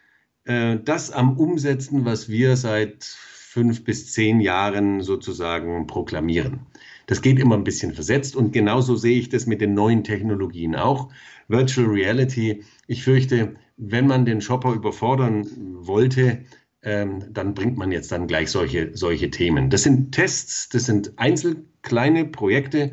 äh, 0.44 0.78
das 0.84 1.10
am 1.10 1.36
Umsetzen, 1.36 2.04
was 2.04 2.28
wir 2.28 2.56
seit 2.56 3.04
fünf 3.04 3.84
bis 3.84 4.12
zehn 4.12 4.40
Jahren 4.40 5.00
sozusagen 5.02 5.86
proklamieren. 5.86 6.60
Das 7.06 7.22
geht 7.22 7.40
immer 7.40 7.56
ein 7.56 7.64
bisschen 7.64 7.92
versetzt 7.92 8.36
und 8.36 8.52
genauso 8.52 8.94
sehe 8.94 9.18
ich 9.18 9.28
das 9.28 9.46
mit 9.46 9.60
den 9.60 9.74
neuen 9.74 10.04
Technologien 10.04 10.76
auch. 10.76 11.10
Virtual 11.48 11.88
Reality, 11.88 12.62
ich 12.86 13.02
fürchte, 13.02 13.56
wenn 13.76 14.06
man 14.06 14.24
den 14.24 14.40
Shopper 14.40 14.72
überfordern 14.72 15.46
wollte, 15.80 16.44
ähm, 16.82 17.24
dann 17.32 17.54
bringt 17.54 17.76
man 17.76 17.90
jetzt 17.90 18.12
dann 18.12 18.28
gleich 18.28 18.50
solche, 18.50 18.96
solche 18.96 19.30
Themen. 19.30 19.68
Das 19.70 19.82
sind 19.82 20.12
Tests, 20.12 20.68
das 20.68 20.84
sind 20.84 21.12
einzelne 21.16 21.64
kleine 21.82 22.24
Projekte. 22.24 22.92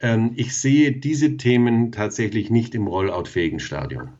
Ähm, 0.00 0.32
ich 0.36 0.56
sehe 0.56 0.92
diese 0.92 1.36
Themen 1.36 1.92
tatsächlich 1.92 2.48
nicht 2.48 2.74
im 2.74 2.86
rolloutfähigen 2.86 3.60
Stadion. 3.60 4.10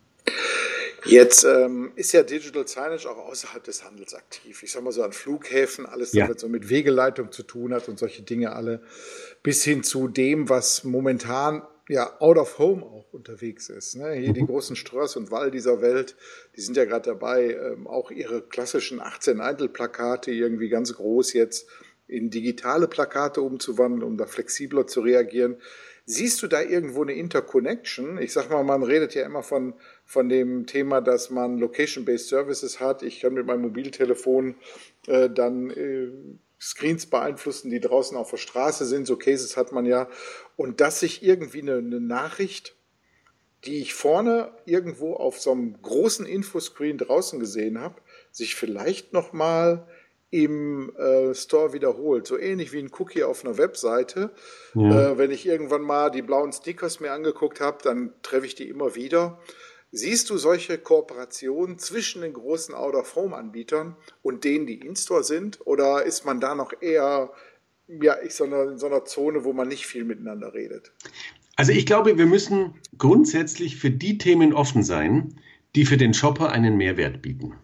Jetzt 1.05 1.45
ähm, 1.45 1.93
ist 1.95 2.13
ja 2.13 2.23
Digital 2.23 2.67
Signage 2.67 3.09
auch 3.09 3.19
außerhalb 3.19 3.63
des 3.63 3.85
Handels 3.85 4.15
aktiv. 4.15 4.63
Ich 4.63 4.73
sag 4.73 4.83
mal 4.83 4.93
so 4.93 5.03
an 5.03 5.13
Flughäfen, 5.13 5.87
alles, 5.87 6.13
ja. 6.13 6.29
was 6.29 6.41
so 6.41 6.49
mit 6.49 6.69
Wegeleitung 6.69 7.31
zu 7.31 7.43
tun 7.43 7.73
hat 7.73 7.89
und 7.89 7.99
solche 7.99 8.23
Dinge 8.23 8.53
alle, 8.53 8.83
bis 9.43 9.63
hin 9.65 9.83
zu 9.83 10.09
dem, 10.09 10.49
was 10.49 10.85
momentan 10.85 11.63
ja 11.89 12.21
out 12.21 12.37
of 12.37 12.59
home 12.59 12.85
auch 12.85 13.13
unterwegs 13.13 13.69
ist. 13.69 13.97
Ne? 13.97 14.13
Hier 14.13 14.31
mhm. 14.31 14.35
die 14.35 14.47
großen 14.47 14.77
Ströss 14.77 15.17
und 15.17 15.31
Wall 15.31 15.51
dieser 15.51 15.81
Welt, 15.81 16.17
die 16.57 16.61
sind 16.61 16.77
ja 16.77 16.85
gerade 16.85 17.11
dabei, 17.11 17.55
ähm, 17.55 17.87
auch 17.87 18.11
ihre 18.11 18.43
klassischen 18.43 19.01
18 19.01 19.41
Eintelplakate 19.41 20.31
irgendwie 20.31 20.69
ganz 20.69 20.95
groß 20.95 21.33
jetzt 21.33 21.69
in 22.07 22.31
digitale 22.31 22.89
Plakate 22.89 23.43
umzuwandeln, 23.43 24.03
um 24.03 24.17
da 24.17 24.27
flexibler 24.27 24.87
zu 24.87 25.01
reagieren. 25.01 25.59
Siehst 26.07 26.43
du 26.43 26.47
da 26.47 26.63
irgendwo 26.63 27.03
eine 27.03 27.13
Interconnection? 27.13 28.17
Ich 28.17 28.33
sag 28.33 28.49
mal, 28.49 28.65
man 28.65 28.83
redet 28.83 29.15
ja 29.15 29.27
immer 29.27 29.43
von, 29.43 29.75
von 30.09 30.31
dem 30.31 30.65
Thema, 30.65 31.03
dass 31.03 31.29
man 31.29 31.59
Location-Based 31.59 32.29
Services 32.29 32.81
hat. 32.81 33.03
Ich 33.03 33.21
kann 33.21 33.35
mit 33.35 33.45
meinem 33.45 33.61
Mobiltelefon 33.61 34.55
äh, 35.07 35.29
dann 35.29 35.69
äh, 35.69 36.09
Screens 36.59 37.05
beeinflussen, 37.05 37.69
die 37.69 37.79
draußen 37.79 38.17
auf 38.17 38.31
der 38.31 38.39
Straße 38.39 38.87
sind. 38.87 39.07
So 39.07 39.19
Cases 39.19 39.59
hat 39.59 39.71
man 39.71 39.85
ja. 39.85 40.09
Und 40.57 40.81
dass 40.81 41.01
sich 41.01 41.23
irgendwie 41.23 41.61
eine, 41.61 41.77
eine 41.77 42.01
Nachricht, 42.01 42.75
die 43.67 43.83
ich 43.83 43.93
vorne 43.93 44.51
irgendwo 44.65 45.13
auf 45.13 45.39
so 45.39 45.53
einem 45.53 45.81
großen 45.83 46.25
Infoscreen 46.25 46.97
draußen 46.97 47.39
gesehen 47.39 47.79
habe, 47.79 48.01
sich 48.33 48.55
vielleicht 48.55 49.13
nochmal 49.13 49.77
mal 49.77 49.89
im 50.31 50.95
äh, 50.97 51.35
Store 51.35 51.73
wiederholt. 51.73 52.27
So 52.27 52.39
ähnlich 52.39 52.73
wie 52.73 52.79
ein 52.79 52.91
Cookie 52.99 53.25
auf 53.25 53.45
einer 53.45 53.57
Webseite. 53.57 54.31
Ja. 54.75 55.13
Äh, 55.13 55.19
wenn 55.19 55.31
ich 55.31 55.47
irgendwann 55.47 55.83
mal 55.83 56.11
die 56.11 56.23
blauen 56.23 56.53
Stickers 56.53 57.01
mir 57.01 57.13
angeguckt 57.13 57.61
habe, 57.61 57.79
dann 57.83 58.13
treffe 58.23 58.47
ich 58.47 58.55
die 58.55 58.69
immer 58.69 58.95
wieder. 58.95 59.39
Siehst 59.91 60.29
du 60.29 60.37
solche 60.37 60.77
Kooperationen 60.77 61.79
zwischen 61.79 62.21
den 62.21 62.35
großen 62.35 62.75
Out-of-Home-Anbietern 62.75 63.97
und 64.23 64.45
denen, 64.45 64.67
die 64.67 64.75
in-Store 64.75 65.25
sind? 65.25 65.67
Oder 65.67 66.05
ist 66.05 66.27
man 66.27 66.41
da 66.41 66.55
noch 66.55 66.73
eher 66.81 67.31
ja, 67.89 68.13
in 68.15 68.31
so 68.31 68.45
einer 68.45 69.05
Zone, 69.07 69.45
wo 69.45 69.55
man 69.55 69.69
nicht 69.69 69.87
viel 69.87 70.05
miteinander 70.05 70.53
redet? 70.53 70.93
Also 71.57 71.73
ich 71.73 71.87
glaube, 71.87 72.19
wir 72.19 72.27
müssen 72.27 72.75
grundsätzlich 72.99 73.77
für 73.77 73.91
die 73.91 74.19
Themen 74.19 74.53
offen 74.53 74.85
sein, 74.85 75.41
die 75.75 75.87
für 75.87 75.97
den 75.97 76.13
Shopper 76.13 76.53
einen 76.53 76.77
Mehrwert 76.77 77.23
bieten. 77.23 77.55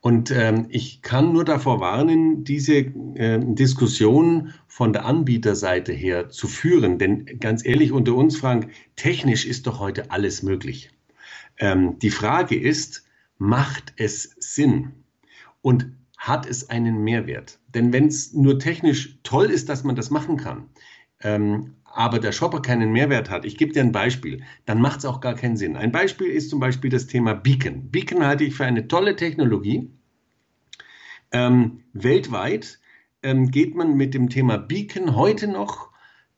Und 0.00 0.30
ähm, 0.30 0.66
ich 0.70 1.02
kann 1.02 1.32
nur 1.32 1.44
davor 1.44 1.80
warnen, 1.80 2.44
diese 2.44 2.76
äh, 2.76 3.40
Diskussion 3.40 4.54
von 4.68 4.92
der 4.92 5.04
Anbieterseite 5.04 5.92
her 5.92 6.30
zu 6.30 6.46
führen. 6.46 6.98
Denn 6.98 7.26
ganz 7.40 7.64
ehrlich 7.66 7.92
unter 7.92 8.14
uns, 8.14 8.38
Frank, 8.38 8.70
technisch 8.96 9.44
ist 9.44 9.66
doch 9.66 9.80
heute 9.80 10.10
alles 10.10 10.42
möglich. 10.42 10.90
Ähm, 11.58 11.98
die 11.98 12.10
Frage 12.10 12.58
ist, 12.58 13.04
macht 13.38 13.92
es 13.96 14.34
Sinn? 14.38 14.92
Und 15.60 15.92
hat 16.16 16.46
es 16.46 16.68
einen 16.68 17.02
Mehrwert? 17.04 17.58
Denn 17.68 17.92
wenn 17.92 18.06
es 18.06 18.32
nur 18.32 18.58
technisch 18.58 19.18
toll 19.22 19.46
ist, 19.46 19.68
dass 19.68 19.84
man 19.84 19.96
das 19.96 20.10
machen 20.10 20.36
kann, 20.36 20.68
ähm, 21.20 21.74
aber 21.84 22.18
der 22.18 22.32
Shopper 22.32 22.60
keinen 22.60 22.92
Mehrwert 22.92 23.30
hat, 23.30 23.44
ich 23.44 23.56
gebe 23.56 23.72
dir 23.72 23.80
ein 23.80 23.92
Beispiel, 23.92 24.42
dann 24.66 24.80
macht 24.80 24.98
es 24.98 25.04
auch 25.04 25.20
gar 25.20 25.34
keinen 25.34 25.56
Sinn. 25.56 25.76
Ein 25.76 25.92
Beispiel 25.92 26.28
ist 26.28 26.50
zum 26.50 26.60
Beispiel 26.60 26.90
das 26.90 27.06
Thema 27.06 27.34
Beacon. 27.34 27.90
Beacon 27.90 28.24
halte 28.24 28.44
ich 28.44 28.54
für 28.54 28.66
eine 28.66 28.88
tolle 28.88 29.16
Technologie. 29.16 29.90
Ähm, 31.32 31.84
weltweit 31.92 32.78
ähm, 33.22 33.50
geht 33.50 33.74
man 33.74 33.96
mit 33.96 34.14
dem 34.14 34.28
Thema 34.28 34.58
Beacon 34.58 35.16
heute 35.16 35.48
noch 35.48 35.90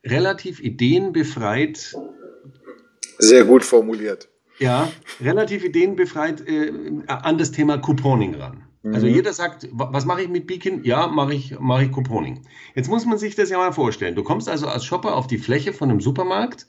relativ 0.04 0.60
ideenbefreit. 0.60 1.94
Sehr 3.18 3.44
gut 3.44 3.64
formuliert. 3.64 4.28
Ja, 4.60 4.88
relativ 5.20 5.64
ideenbefreit 5.64 6.46
äh, 6.46 6.72
an 7.06 7.38
das 7.38 7.50
Thema 7.50 7.78
Couponing 7.78 8.34
ran. 8.34 8.62
Also 8.84 9.06
mhm. 9.06 9.14
jeder 9.14 9.32
sagt, 9.32 9.68
was 9.72 10.06
mache 10.06 10.22
ich 10.22 10.28
mit 10.28 10.46
Beacon? 10.46 10.84
Ja, 10.84 11.06
mache 11.06 11.34
ich, 11.34 11.58
mache 11.60 11.84
ich 11.84 11.92
Couponing. 11.92 12.42
Jetzt 12.74 12.88
muss 12.88 13.04
man 13.04 13.18
sich 13.18 13.34
das 13.34 13.50
ja 13.50 13.58
mal 13.58 13.72
vorstellen. 13.72 14.14
Du 14.14 14.22
kommst 14.22 14.48
also 14.48 14.68
als 14.68 14.84
Shopper 14.84 15.16
auf 15.16 15.26
die 15.26 15.36
Fläche 15.36 15.74
von 15.74 15.90
einem 15.90 16.00
Supermarkt, 16.00 16.66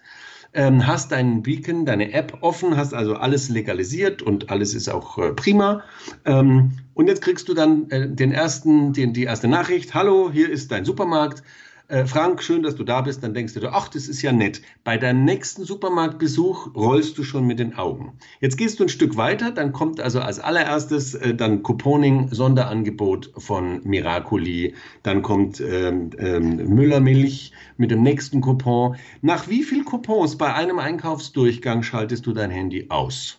ähm, 0.53 0.85
hast 0.85 1.13
deinen 1.13 1.41
Beacon, 1.41 1.85
deine 1.85 2.11
App 2.11 2.37
offen, 2.41 2.75
hast 2.75 2.93
also 2.93 3.15
alles 3.15 3.47
legalisiert 3.47 4.21
und 4.21 4.49
alles 4.49 4.73
ist 4.73 4.89
auch 4.89 5.17
äh, 5.17 5.31
prima. 5.31 5.83
Ähm, 6.25 6.73
und 6.93 7.07
jetzt 7.07 7.21
kriegst 7.21 7.47
du 7.47 7.53
dann 7.53 7.89
äh, 7.89 8.09
den 8.09 8.33
ersten, 8.33 8.91
den, 8.91 9.13
die 9.13 9.23
erste 9.23 9.47
Nachricht, 9.47 9.93
hallo, 9.93 10.29
hier 10.31 10.49
ist 10.49 10.71
dein 10.71 10.83
Supermarkt 10.83 11.43
äh, 11.91 12.05
Frank, 12.05 12.41
schön, 12.41 12.63
dass 12.63 12.75
du 12.75 12.83
da 12.83 13.01
bist, 13.01 13.21
dann 13.23 13.33
denkst 13.33 13.53
du 13.53 13.59
dir, 13.59 13.73
ach, 13.73 13.89
das 13.89 14.07
ist 14.07 14.21
ja 14.21 14.31
nett. 14.31 14.61
Bei 14.83 14.97
deinem 14.97 15.25
nächsten 15.25 15.65
Supermarktbesuch 15.65 16.73
rollst 16.73 17.17
du 17.17 17.23
schon 17.23 17.45
mit 17.45 17.59
den 17.59 17.75
Augen. 17.75 18.17
Jetzt 18.39 18.57
gehst 18.57 18.79
du 18.79 18.83
ein 18.83 18.89
Stück 18.89 19.17
weiter, 19.17 19.51
dann 19.51 19.73
kommt 19.73 19.99
also 19.99 20.21
als 20.21 20.39
allererstes 20.39 21.15
äh, 21.15 21.35
dann 21.35 21.63
Couponing, 21.63 22.29
Sonderangebot 22.31 23.33
von 23.37 23.81
Miracoli, 23.83 24.73
dann 25.03 25.21
kommt 25.21 25.59
ähm, 25.59 26.11
ähm, 26.17 26.55
Müllermilch 26.55 27.51
mit 27.77 27.91
dem 27.91 28.01
nächsten 28.03 28.39
Coupon. 28.39 28.95
Nach 29.21 29.49
wie 29.49 29.63
viel 29.63 29.83
Coupons 29.83 30.37
bei 30.37 30.53
einem 30.53 30.79
Einkaufsdurchgang 30.79 31.83
schaltest 31.83 32.25
du 32.25 32.31
dein 32.31 32.51
Handy 32.51 32.85
aus? 32.89 33.37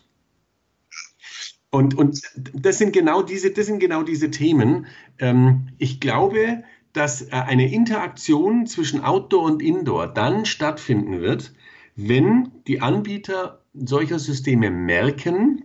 Und, 1.71 1.95
und 1.95 2.21
das 2.53 2.77
sind 2.77 2.93
genau 2.93 3.23
diese, 3.23 3.49
das 3.49 3.65
sind 3.65 3.79
genau 3.79 4.03
diese 4.03 4.29
Themen. 4.29 4.85
Ähm, 5.17 5.69
ich 5.79 5.99
glaube, 5.99 6.63
dass 6.93 7.21
äh, 7.23 7.31
eine 7.31 7.71
Interaktion 7.71 8.65
zwischen 8.65 9.03
Outdoor 9.03 9.43
und 9.43 9.61
Indoor 9.61 10.07
dann 10.07 10.45
stattfinden 10.45 11.21
wird, 11.21 11.53
wenn 11.95 12.51
die 12.67 12.81
Anbieter 12.81 13.61
solcher 13.73 14.19
Systeme 14.19 14.71
merken, 14.71 15.63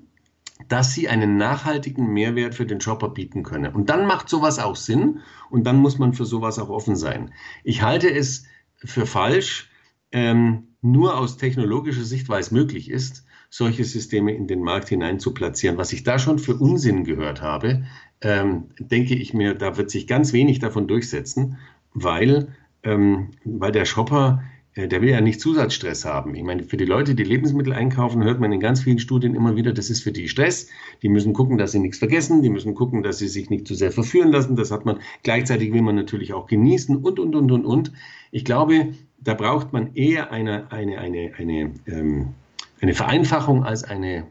dass 0.69 0.93
sie 0.93 1.09
einen 1.09 1.37
nachhaltigen 1.37 2.13
Mehrwert 2.13 2.55
für 2.55 2.67
den 2.67 2.81
Shopper 2.81 3.11
bieten 3.11 3.43
können. 3.43 3.75
Und 3.75 3.91
dann 3.91 4.07
macht 4.07 4.29
sowas 4.29 4.59
auch 4.59 4.77
Sinn 4.77 5.21
und 5.51 5.65
dann 5.65 5.77
muss 5.77 5.99
man 5.99 6.15
für 6.15 6.25
sowas 6.25 6.59
auch 6.59 6.69
offen 6.69 6.97
sein. 6.97 7.33
Ich 7.63 7.83
halte 7.83 8.11
es 8.11 8.45
für 8.85 9.07
falsch, 9.07 9.71
ähm, 10.11 10.69
nur 10.81 11.19
aus 11.19 11.37
technologischer 11.37 12.05
Sicht, 12.05 12.29
weil 12.29 12.41
es 12.41 12.51
möglich 12.51 12.91
ist, 12.91 13.25
solche 13.51 13.85
Systeme 13.85 14.35
in 14.35 14.47
den 14.47 14.61
Markt 14.63 14.89
hinein 14.89 15.21
zu 15.21 15.33
platzieren. 15.33 15.79
Was 15.79 15.93
ich 15.93 16.03
da 16.03 16.19
schon 16.19 16.39
für 16.39 16.57
Unsinn 16.57 17.05
gehört 17.05 17.41
habe, 17.41 17.85
ähm, 18.21 18.65
denke 18.79 19.15
ich 19.15 19.35
mir, 19.35 19.55
da 19.55 19.77
wird 19.77 19.91
sich 19.91 20.07
ganz 20.07 20.33
wenig 20.33 20.59
davon 20.59 20.89
durchsetzen, 20.89 21.59
weil, 21.95 22.49
ähm, 22.83 23.29
weil 23.45 23.73
der 23.73 23.85
Shopper, 23.85 24.43
äh, 24.75 24.89
der 24.89 25.03
will 25.03 25.11
ja 25.11 25.21
nicht 25.21 25.41
Zusatzstress 25.41 26.05
haben. 26.05 26.35
Ich 26.35 26.43
meine, 26.43 26.65
für 26.65 26.77
die 26.77 26.85
Leute, 26.85 27.15
die 27.15 27.23
Lebensmittel 27.23 27.73
einkaufen, 27.73 28.25
hört 28.25 28.41
man 28.41 28.53
in 28.53 28.61
ganz 28.61 28.83
vielen 28.83 28.99
Studien 28.99 29.35
immer 29.35 29.57
wieder, 29.57 29.73
das 29.73 29.91
ist 29.91 30.03
für 30.03 30.13
die 30.13 30.29
Stress. 30.29 30.69
Die 31.03 31.09
müssen 31.09 31.33
gucken, 31.33 31.59
dass 31.59 31.73
sie 31.73 31.79
nichts 31.79 31.99
vergessen, 31.99 32.43
die 32.43 32.51
müssen 32.51 32.75
gucken, 32.75 33.03
dass 33.03 33.19
sie 33.19 33.29
sich 33.29 33.51
nicht 33.51 33.67
zu 33.67 33.75
sehr 33.75 33.93
verführen 33.93 34.33
lassen. 34.33 34.57
Das 34.57 34.71
hat 34.71 34.85
man, 34.85 34.99
gleichzeitig 35.23 35.73
will 35.73 35.83
man 35.83 35.95
natürlich 35.95 36.33
auch 36.35 36.47
genießen 36.47 36.97
und, 36.97 37.21
und, 37.21 37.35
und, 37.37 37.53
und, 37.53 37.65
und. 37.65 37.93
Ich 38.33 38.45
glaube, 38.45 38.95
da 39.21 39.35
braucht 39.35 39.73
man 39.73 39.95
eher 39.95 40.33
eine, 40.33 40.71
eine, 40.73 40.99
eine, 40.99 41.33
eine, 41.37 41.73
ähm, 41.87 42.29
eine 42.81 42.95
Vereinfachung 42.95 43.65
als 43.65 43.85
eine 43.85 44.27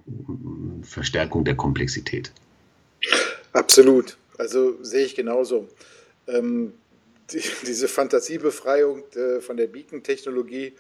Verstärkung 0.81 1.43
der 1.43 1.55
Komplexität. 1.55 2.31
Absolut. 3.53 4.17
Also 4.37 4.81
sehe 4.83 5.05
ich 5.05 5.15
genauso. 5.15 5.67
Ähm, 6.27 6.73
die, 7.31 7.41
diese 7.65 7.87
Fantasiebefreiung 7.87 9.03
äh, 9.15 9.41
von 9.41 9.57
der 9.57 9.67
Beacon-Technologie 9.67 10.73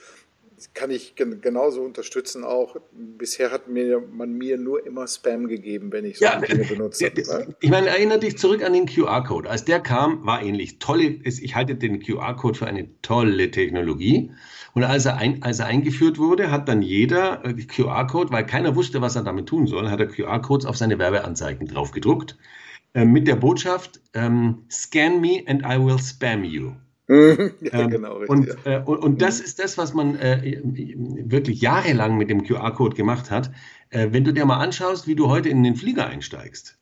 kann 0.73 0.89
ich 0.89 1.15
gen 1.15 1.41
genauso 1.41 1.81
unterstützen. 1.81 2.43
Auch 2.43 2.77
bisher 2.91 3.51
hat 3.51 3.67
mir, 3.67 3.99
man 3.99 4.33
mir 4.33 4.57
nur 4.57 4.85
immer 4.85 5.07
Spam 5.07 5.47
gegeben, 5.47 5.91
wenn 5.91 6.05
ich 6.05 6.17
so 6.17 6.25
ja, 6.25 6.39
Dinge 6.39 6.63
benutzt 6.65 7.03
habe. 7.03 7.55
Ich 7.59 7.69
meine, 7.69 7.87
erinnere 7.87 8.19
dich 8.19 8.37
zurück 8.37 8.63
an 8.63 8.73
den 8.73 8.87
QR-Code. 8.87 9.49
Als 9.49 9.65
der 9.65 9.79
kam, 9.79 10.25
war 10.25 10.41
ähnlich. 10.41 10.79
Tolle, 10.79 11.03
ich 11.03 11.55
halte 11.55 11.75
den 11.75 11.99
QR-Code 11.99 12.57
für 12.57 12.65
eine 12.65 12.89
tolle 13.01 13.51
Technologie. 13.51 14.31
Und 14.73 14.83
als 14.83 15.05
er, 15.05 15.17
ein, 15.17 15.43
als 15.43 15.59
er 15.59 15.67
eingeführt 15.67 16.17
wurde, 16.17 16.51
hat 16.51 16.67
dann 16.69 16.81
jeder 16.81 17.43
äh, 17.45 17.53
QR-Code, 17.53 18.31
weil 18.31 18.45
keiner 18.45 18.75
wusste, 18.75 19.01
was 19.01 19.15
er 19.15 19.23
damit 19.23 19.47
tun 19.47 19.67
soll, 19.67 19.89
hat 19.89 19.99
er 19.99 20.07
QR-Codes 20.07 20.65
auf 20.65 20.77
seine 20.77 20.99
Werbeanzeigen 20.99 21.67
drauf 21.67 21.91
gedruckt. 21.91 22.37
Äh, 22.93 23.05
mit 23.05 23.27
der 23.27 23.35
Botschaft, 23.35 23.99
ähm, 24.13 24.65
scan 24.71 25.19
me 25.19 25.43
and 25.45 25.63
I 25.63 25.77
will 25.83 25.99
spam 25.99 26.43
you. 26.43 26.73
ja, 27.09 27.79
ähm, 27.79 27.89
genau, 27.89 28.17
richtig, 28.17 28.29
und, 28.29 28.65
äh, 28.65 28.81
und, 28.83 28.97
und, 28.97 29.21
das 29.21 29.39
ist 29.39 29.59
das, 29.59 29.77
was 29.77 29.93
man 29.93 30.17
äh, 30.17 30.61
wirklich 30.63 31.61
jahrelang 31.61 32.17
mit 32.17 32.29
dem 32.29 32.43
QR-Code 32.43 32.97
gemacht 32.97 33.31
hat. 33.31 33.51
Äh, 33.89 34.09
wenn 34.11 34.25
du 34.25 34.33
dir 34.33 34.45
mal 34.45 34.57
anschaust, 34.57 35.07
wie 35.07 35.15
du 35.15 35.29
heute 35.29 35.47
in 35.47 35.63
den 35.63 35.77
Flieger 35.77 36.07
einsteigst, 36.07 36.77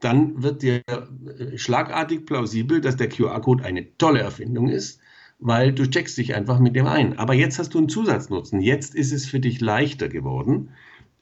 dann 0.00 0.42
wird 0.42 0.62
dir 0.62 0.82
äh, 0.88 1.56
schlagartig 1.56 2.26
plausibel, 2.26 2.80
dass 2.80 2.96
der 2.96 3.08
QR-Code 3.08 3.64
eine 3.64 3.96
tolle 3.98 4.20
Erfindung 4.20 4.68
ist, 4.68 5.00
weil 5.38 5.72
du 5.72 5.88
checkst 5.88 6.18
dich 6.18 6.34
einfach 6.34 6.58
mit 6.58 6.74
dem 6.74 6.86
ein. 6.86 7.16
Aber 7.18 7.34
jetzt 7.34 7.60
hast 7.60 7.74
du 7.74 7.78
einen 7.78 7.88
Zusatznutzen. 7.88 8.60
Jetzt 8.60 8.96
ist 8.96 9.12
es 9.12 9.26
für 9.26 9.38
dich 9.38 9.60
leichter 9.60 10.08
geworden, 10.08 10.70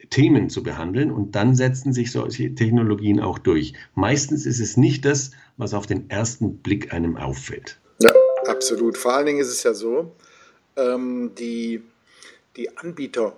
Themen 0.08 0.48
zu 0.48 0.62
behandeln 0.62 1.10
und 1.10 1.34
dann 1.34 1.54
setzen 1.54 1.92
sich 1.92 2.10
solche 2.10 2.54
Technologien 2.54 3.20
auch 3.20 3.38
durch. 3.38 3.74
Meistens 3.94 4.46
ist 4.46 4.60
es 4.60 4.78
nicht 4.78 5.04
das, 5.04 5.32
was 5.58 5.74
auf 5.74 5.86
den 5.86 6.08
ersten 6.08 6.58
Blick 6.58 6.94
einem 6.94 7.18
auffällt. 7.18 7.80
Absolut. 8.50 8.98
Vor 8.98 9.14
allen 9.14 9.26
Dingen 9.26 9.40
ist 9.40 9.48
es 9.48 9.62
ja 9.62 9.74
so, 9.74 10.14
ähm, 10.76 11.32
die, 11.36 11.82
die 12.56 12.76
Anbieter 12.76 13.36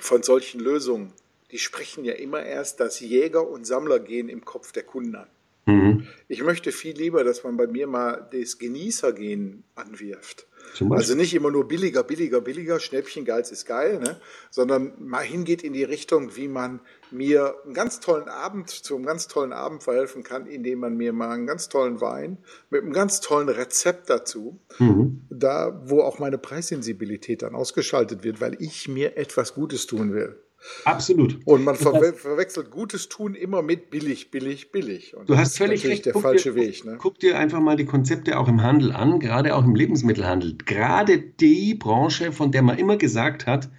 von 0.00 0.22
solchen 0.22 0.60
Lösungen, 0.60 1.12
die 1.50 1.58
sprechen 1.58 2.04
ja 2.04 2.14
immer 2.14 2.42
erst 2.42 2.80
das 2.80 3.00
Jäger- 3.00 3.48
und 3.48 3.66
Sammlergehen 3.66 4.28
im 4.28 4.44
Kopf 4.44 4.72
der 4.72 4.82
Kunden 4.82 5.16
an. 5.16 5.28
Mhm. 5.66 6.08
Ich 6.28 6.42
möchte 6.42 6.72
viel 6.72 6.96
lieber, 6.96 7.24
dass 7.24 7.44
man 7.44 7.56
bei 7.56 7.66
mir 7.66 7.86
mal 7.86 8.28
das 8.32 8.58
Genießergehen 8.58 9.64
anwirft. 9.74 10.46
Also 10.90 11.14
nicht 11.14 11.34
immer 11.34 11.50
nur 11.50 11.68
billiger, 11.68 12.02
billiger, 12.02 12.40
billiger, 12.40 12.80
Schnäppchen, 12.80 13.24
Geiz 13.24 13.50
ist 13.50 13.64
geil, 13.64 14.00
ne? 14.00 14.20
sondern 14.50 14.92
mal 14.98 15.22
hingeht 15.22 15.62
in 15.62 15.72
die 15.72 15.84
Richtung, 15.84 16.36
wie 16.36 16.48
man 16.48 16.80
mir 17.10 17.54
einen 17.64 17.74
ganz 17.74 18.00
tollen 18.00 18.28
Abend, 18.28 18.70
zu 18.70 18.96
einem 18.96 19.06
ganz 19.06 19.28
tollen 19.28 19.52
Abend 19.52 19.82
verhelfen 19.82 20.22
kann, 20.22 20.46
indem 20.46 20.80
man 20.80 20.96
mir 20.96 21.12
mal 21.12 21.30
einen 21.30 21.46
ganz 21.46 21.68
tollen 21.68 22.00
Wein 22.00 22.38
mit 22.70 22.82
einem 22.82 22.92
ganz 22.92 23.20
tollen 23.20 23.48
Rezept 23.48 24.10
dazu, 24.10 24.58
mhm. 24.78 25.22
da 25.30 25.80
wo 25.84 26.02
auch 26.02 26.18
meine 26.18 26.38
Preissensibilität 26.38 27.42
dann 27.42 27.54
ausgeschaltet 27.54 28.24
wird, 28.24 28.40
weil 28.40 28.56
ich 28.60 28.88
mir 28.88 29.16
etwas 29.16 29.54
Gutes 29.54 29.86
tun 29.86 30.12
will. 30.12 30.36
Absolut. 30.84 31.40
Und 31.44 31.64
man 31.64 31.76
verwe 31.76 32.12
verwechselt 32.12 32.70
gutes 32.70 33.08
Tun 33.08 33.34
immer 33.34 33.62
mit 33.62 33.90
billig, 33.90 34.30
billig, 34.30 34.72
billig. 34.72 35.16
Und 35.16 35.28
du 35.28 35.36
hast 35.36 35.58
völlig 35.58 35.86
recht. 35.86 36.06
der 36.06 36.12
guck 36.12 36.22
falsche 36.22 36.52
dir, 36.52 36.60
Weg. 36.60 36.84
Ne? 36.84 36.96
Guck 36.98 37.18
dir 37.18 37.38
einfach 37.38 37.60
mal 37.60 37.76
die 37.76 37.84
Konzepte 37.84 38.38
auch 38.38 38.48
im 38.48 38.62
Handel 38.62 38.92
an, 38.92 39.20
gerade 39.20 39.54
auch 39.56 39.64
im 39.64 39.74
Lebensmittelhandel. 39.74 40.56
Gerade 40.64 41.18
die 41.18 41.74
Branche, 41.74 42.32
von 42.32 42.52
der 42.52 42.62
man 42.62 42.78
immer 42.78 42.96
gesagt 42.96 43.46
hat, 43.46 43.70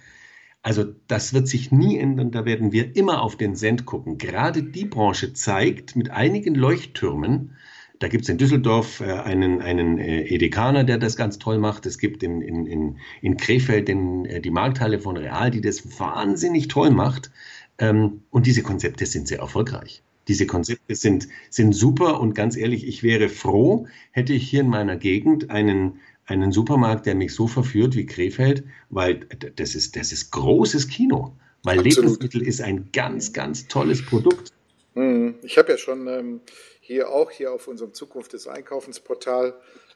also 0.62 0.84
das 1.06 1.32
wird 1.32 1.46
sich 1.46 1.70
nie 1.70 1.96
ändern, 1.96 2.32
da 2.32 2.44
werden 2.44 2.72
wir 2.72 2.96
immer 2.96 3.22
auf 3.22 3.36
den 3.36 3.54
Cent 3.54 3.86
gucken. 3.86 4.18
Gerade 4.18 4.64
die 4.64 4.84
Branche 4.84 5.32
zeigt 5.32 5.94
mit 5.94 6.10
einigen 6.10 6.56
Leuchttürmen, 6.56 7.56
da 7.98 8.08
gibt 8.08 8.24
es 8.24 8.28
in 8.28 8.38
Düsseldorf 8.38 9.00
äh, 9.00 9.04
einen, 9.04 9.60
einen 9.60 9.98
äh, 9.98 10.22
Edekaner, 10.22 10.84
der 10.84 10.98
das 10.98 11.16
ganz 11.16 11.38
toll 11.38 11.58
macht. 11.58 11.86
Es 11.86 11.98
gibt 11.98 12.22
in, 12.22 12.40
in, 12.42 12.66
in, 12.66 12.98
in 13.22 13.36
Krefeld 13.36 13.88
den, 13.88 14.24
äh, 14.26 14.40
die 14.40 14.50
Markthalle 14.50 14.98
von 14.98 15.16
Real, 15.16 15.50
die 15.50 15.60
das 15.60 15.98
wahnsinnig 15.98 16.68
toll 16.68 16.90
macht. 16.90 17.30
Ähm, 17.78 18.22
und 18.30 18.46
diese 18.46 18.62
Konzepte 18.62 19.06
sind 19.06 19.28
sehr 19.28 19.38
erfolgreich. 19.38 20.02
Diese 20.28 20.46
Konzepte 20.46 20.94
sind, 20.94 21.28
sind 21.50 21.72
super 21.72 22.20
und 22.20 22.34
ganz 22.34 22.56
ehrlich, 22.56 22.86
ich 22.86 23.02
wäre 23.02 23.28
froh, 23.28 23.86
hätte 24.10 24.32
ich 24.32 24.48
hier 24.48 24.60
in 24.60 24.68
meiner 24.68 24.96
Gegend 24.96 25.50
einen, 25.50 26.00
einen 26.26 26.50
Supermarkt, 26.52 27.06
der 27.06 27.14
mich 27.14 27.32
so 27.32 27.46
verführt 27.46 27.94
wie 27.94 28.06
Krefeld, 28.06 28.64
weil 28.90 29.26
das 29.54 29.74
ist, 29.74 29.96
das 29.96 30.12
ist 30.12 30.32
großes 30.32 30.88
Kino. 30.88 31.36
Weil 31.62 31.78
Absolut. 31.78 31.96
Lebensmittel 31.96 32.42
ist 32.42 32.60
ein 32.60 32.88
ganz, 32.92 33.32
ganz 33.32 33.68
tolles 33.68 34.04
Produkt. 34.04 34.52
Mhm. 34.94 35.25
Ich 35.46 35.58
habe 35.58 35.72
ja 35.72 35.78
schon 35.78 36.08
ähm, 36.08 36.40
hier 36.80 37.10
auch 37.10 37.30
hier 37.30 37.52
auf 37.52 37.68
unserem 37.68 37.94
Zukunft 37.94 38.32
des 38.32 38.48
Einkaufensportal 38.48 39.54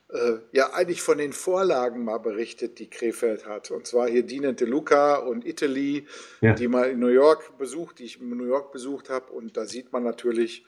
äh, 0.08 0.38
ja 0.52 0.72
eigentlich 0.72 1.02
von 1.02 1.18
den 1.18 1.32
Vorlagen 1.32 2.04
mal 2.04 2.18
berichtet, 2.18 2.78
die 2.78 2.88
Krefeld 2.88 3.46
hat. 3.46 3.70
Und 3.70 3.86
zwar 3.86 4.08
hier 4.08 4.22
Dina 4.22 4.52
De 4.52 4.66
Luca 4.66 5.16
und 5.16 5.44
Italy, 5.44 6.06
ja. 6.40 6.54
die 6.54 6.68
mal 6.68 6.90
in 6.90 7.00
New 7.00 7.08
York 7.08 7.58
besucht, 7.58 7.98
die 7.98 8.04
ich 8.04 8.20
in 8.20 8.36
New 8.36 8.46
York 8.46 8.72
besucht 8.72 9.10
habe. 9.10 9.32
Und 9.32 9.56
da 9.56 9.66
sieht 9.66 9.92
man 9.92 10.04
natürlich, 10.04 10.64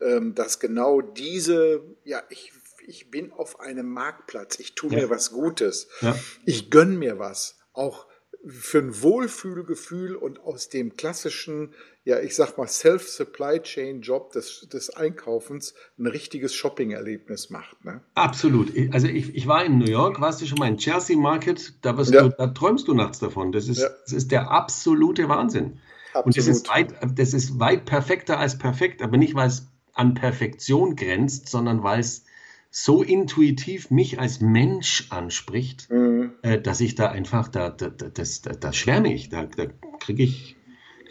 ähm, 0.00 0.34
dass 0.34 0.60
genau 0.60 1.02
diese, 1.02 1.82
ja, 2.04 2.22
ich, 2.30 2.52
ich 2.86 3.10
bin 3.10 3.32
auf 3.32 3.60
einem 3.60 3.88
Marktplatz, 3.88 4.58
ich 4.58 4.74
tue 4.74 4.92
ja. 4.92 5.00
mir 5.00 5.10
was 5.10 5.30
Gutes, 5.30 5.88
ja. 6.00 6.18
ich 6.46 6.70
gönne 6.70 6.96
mir 6.96 7.18
was, 7.18 7.58
auch 7.74 8.06
für 8.44 8.78
ein 8.78 9.02
Wohlfühlgefühl 9.02 10.16
und 10.16 10.40
aus 10.40 10.68
dem 10.68 10.96
klassischen 10.96 11.74
ja, 12.04 12.18
ich 12.18 12.34
sag 12.34 12.58
mal, 12.58 12.66
Self-Supply-Chain-Job 12.66 14.32
des, 14.32 14.66
des 14.72 14.90
Einkaufens 14.90 15.74
ein 15.98 16.06
richtiges 16.06 16.52
Shopping-Erlebnis 16.54 17.50
macht. 17.50 17.84
Ne? 17.84 18.00
Absolut. 18.14 18.72
Also 18.92 19.06
ich, 19.06 19.34
ich 19.34 19.46
war 19.46 19.64
in 19.64 19.78
New 19.78 19.86
York, 19.86 20.20
warst 20.20 20.42
du 20.42 20.46
schon 20.46 20.58
mal 20.58 20.68
in 20.68 20.78
Chelsea 20.78 21.16
Market, 21.16 21.74
da, 21.82 21.94
ja. 21.94 22.22
du, 22.22 22.28
da 22.30 22.48
träumst 22.48 22.88
du 22.88 22.94
nachts 22.94 23.20
davon. 23.20 23.52
Das 23.52 23.68
ist, 23.68 23.82
ja. 23.82 23.88
das 24.04 24.12
ist 24.12 24.32
der 24.32 24.50
absolute 24.50 25.28
Wahnsinn. 25.28 25.78
Absolut. 26.08 26.26
Und 26.26 26.36
das 26.36 26.46
ist, 26.48 26.68
weit, 26.68 26.94
das 27.14 27.34
ist 27.34 27.60
weit 27.60 27.84
perfekter 27.84 28.38
als 28.38 28.58
perfekt, 28.58 29.00
aber 29.00 29.16
nicht, 29.16 29.34
weil 29.34 29.46
es 29.46 29.68
an 29.94 30.14
Perfektion 30.14 30.96
grenzt, 30.96 31.48
sondern 31.48 31.82
weil 31.82 32.00
es 32.00 32.24
so 32.70 33.02
intuitiv 33.02 33.90
mich 33.90 34.18
als 34.18 34.40
Mensch 34.40 35.06
anspricht, 35.10 35.90
mhm. 35.90 36.32
äh, 36.42 36.60
dass 36.60 36.80
ich 36.80 36.94
da 36.94 37.10
einfach, 37.10 37.48
da, 37.48 37.70
da, 37.70 37.90
das, 37.90 38.42
da, 38.42 38.52
da 38.52 38.72
schwärme 38.72 39.12
ich, 39.12 39.28
da, 39.28 39.44
da 39.44 39.66
kriege 40.00 40.22
ich 40.22 40.56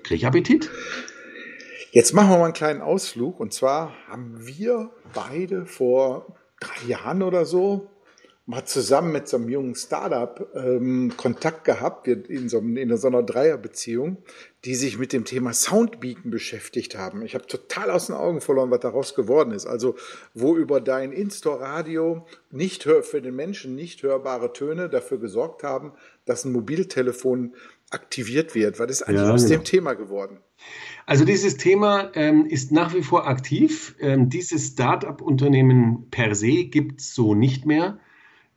Kriege 0.03 0.15
ich 0.15 0.25
Appetit? 0.25 0.69
Jetzt 1.91 2.13
machen 2.13 2.29
wir 2.29 2.37
mal 2.37 2.45
einen 2.45 2.53
kleinen 2.53 2.81
Ausflug. 2.81 3.39
Und 3.39 3.53
zwar 3.53 3.93
haben 4.07 4.47
wir 4.47 4.91
beide 5.13 5.65
vor 5.65 6.37
drei 6.59 6.87
Jahren 6.87 7.21
oder 7.21 7.45
so 7.45 7.89
mal 8.45 8.65
zusammen 8.65 9.11
mit 9.11 9.27
so 9.27 9.37
einem 9.37 9.49
jungen 9.49 9.75
Startup 9.75 10.49
ähm, 10.55 11.13
Kontakt 11.15 11.63
gehabt, 11.63 12.07
in 12.07 12.49
so, 12.49 12.57
in 12.59 12.97
so 12.97 13.07
einer 13.07 13.23
Dreierbeziehung, 13.23 14.17
die 14.65 14.75
sich 14.75 14.97
mit 14.97 15.13
dem 15.13 15.25
Thema 15.25 15.53
Soundbeacon 15.53 16.31
beschäftigt 16.31 16.97
haben. 16.97 17.21
Ich 17.21 17.35
habe 17.35 17.45
total 17.45 17.91
aus 17.91 18.07
den 18.07 18.15
Augen 18.15 18.41
verloren, 18.41 18.71
was 18.71 18.79
daraus 18.79 19.15
geworden 19.15 19.51
ist. 19.51 19.67
Also 19.67 19.95
wo 20.33 20.57
über 20.57 20.81
dein 20.81 21.13
In-Store-Radio 21.13 22.25
für 23.03 23.21
den 23.21 23.35
Menschen 23.35 23.75
nicht 23.75 24.01
hörbare 24.03 24.51
Töne 24.53 24.89
dafür 24.89 25.19
gesorgt 25.19 25.63
haben, 25.63 25.93
dass 26.25 26.43
ein 26.43 26.51
Mobiltelefon 26.51 27.55
aktiviert 27.91 28.55
wird? 28.55 28.79
Was 28.79 28.89
ist 28.89 29.03
eigentlich 29.03 29.21
ja, 29.21 29.31
aus 29.31 29.43
genau. 29.45 29.57
dem 29.57 29.63
Thema 29.63 29.93
geworden? 29.93 30.39
Also 31.05 31.25
dieses 31.25 31.57
Thema 31.57 32.11
ähm, 32.15 32.45
ist 32.45 32.71
nach 32.71 32.93
wie 32.93 33.03
vor 33.03 33.27
aktiv. 33.27 33.95
Ähm, 33.99 34.29
dieses 34.29 34.67
Start-up-Unternehmen 34.67 36.09
per 36.09 36.35
se 36.35 36.65
gibt 36.65 37.01
es 37.01 37.13
so 37.13 37.35
nicht 37.35 37.65
mehr. 37.65 37.99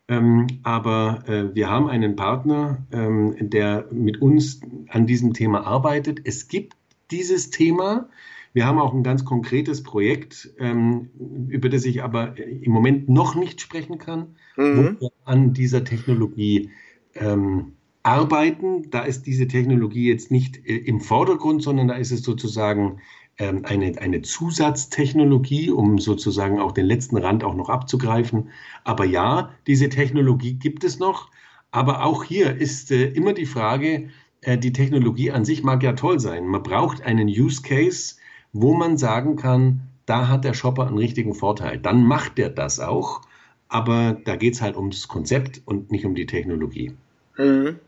Ähm, 0.07 0.47
aber 0.63 1.25
äh, 1.27 1.55
wir 1.55 1.71
haben 1.71 1.89
einen 1.89 2.15
Partner, 2.15 2.87
ähm, 2.93 3.37
der 3.41 3.89
mit 3.91 4.21
uns 4.21 4.61
an 4.89 5.07
diesem 5.07 5.33
Thema 5.33 5.67
arbeitet. 5.67 6.21
Es 6.25 6.49
gibt 6.49 6.77
dieses 7.11 7.51
Thema. 7.51 8.09
Wir 8.53 8.67
haben 8.67 8.79
auch 8.79 8.95
ein 8.95 9.03
ganz 9.03 9.25
konkretes 9.25 9.83
Projekt, 9.83 10.53
ähm, 10.59 11.11
über 11.49 11.69
das 11.69 11.85
ich 11.87 12.03
aber 12.03 12.37
im 12.39 12.71
Moment 12.71 13.09
noch 13.09 13.35
nicht 13.35 13.61
sprechen 13.61 13.99
kann, 13.99 14.37
mhm. 14.57 14.97
wo 14.99 15.01
wir 15.01 15.11
an 15.25 15.55
dieser 15.55 15.85
Technologie 15.85 16.71
ähm, 17.15 17.73
arbeiten. 18.05 18.91
Da 18.91 19.03
ist 19.03 19.27
diese 19.27 19.49
Technologie 19.49 20.09
jetzt 20.09 20.31
nicht 20.31 20.65
äh, 20.65 20.77
im 20.77 21.01
Vordergrund, 21.01 21.63
sondern 21.63 21.89
da 21.89 21.95
ist 21.95 22.13
es 22.13 22.23
sozusagen 22.23 23.01
ähm, 23.39 23.65
eine, 23.65 23.99
eine 23.99 24.23
Zusatztechnologie, 24.23 25.71
um 25.71 25.99
sozusagen 25.99 26.61
auch 26.61 26.71
den 26.71 26.87
letzten 26.87 27.17
Rand 27.17 27.43
auch 27.43 27.55
noch 27.55 27.69
abzugreifen. 27.69 28.51
Aber 28.85 29.05
ja, 29.05 29.51
diese 29.67 29.89
Technologie 29.89 30.55
gibt 30.55 30.85
es 30.85 31.01
noch. 31.01 31.31
Aber 31.73 32.05
auch 32.05 32.23
hier 32.23 32.57
ist 32.57 32.93
äh, 32.93 33.07
immer 33.09 33.33
die 33.33 33.47
Frage, 33.47 34.11
äh, 34.43 34.57
die 34.57 34.73
Technologie 34.73 35.33
an 35.33 35.45
sich 35.45 35.65
mag 35.65 35.83
ja 35.83 35.95
toll 35.95 36.21
sein. 36.21 36.47
Man 36.47 36.63
braucht 36.63 37.03
einen 37.03 37.27
Use 37.27 37.63
Case, 37.63 38.17
wo 38.53 38.75
man 38.75 38.97
sagen 38.99 39.35
kann, 39.35 39.81
da 40.07 40.29
hat 40.29 40.45
der 40.45 40.55
Shopper 40.55 40.87
einen 40.87 40.99
richtigen 40.99 41.35
Vorteil. 41.35 41.79
Dann 41.79 42.05
macht 42.05 42.39
er 42.39 42.51
das 42.51 42.79
auch. 42.79 43.23
Aber 43.69 44.17
da 44.25 44.37
geht 44.37 44.55
es 44.55 44.63
halt 44.63 44.77
ums 44.77 45.09
Konzept 45.09 45.63
und 45.65 45.91
nicht 45.91 46.05
um 46.05 46.15
die 46.15 46.27
Technologie. 46.27 46.93
Mhm. 47.37 47.81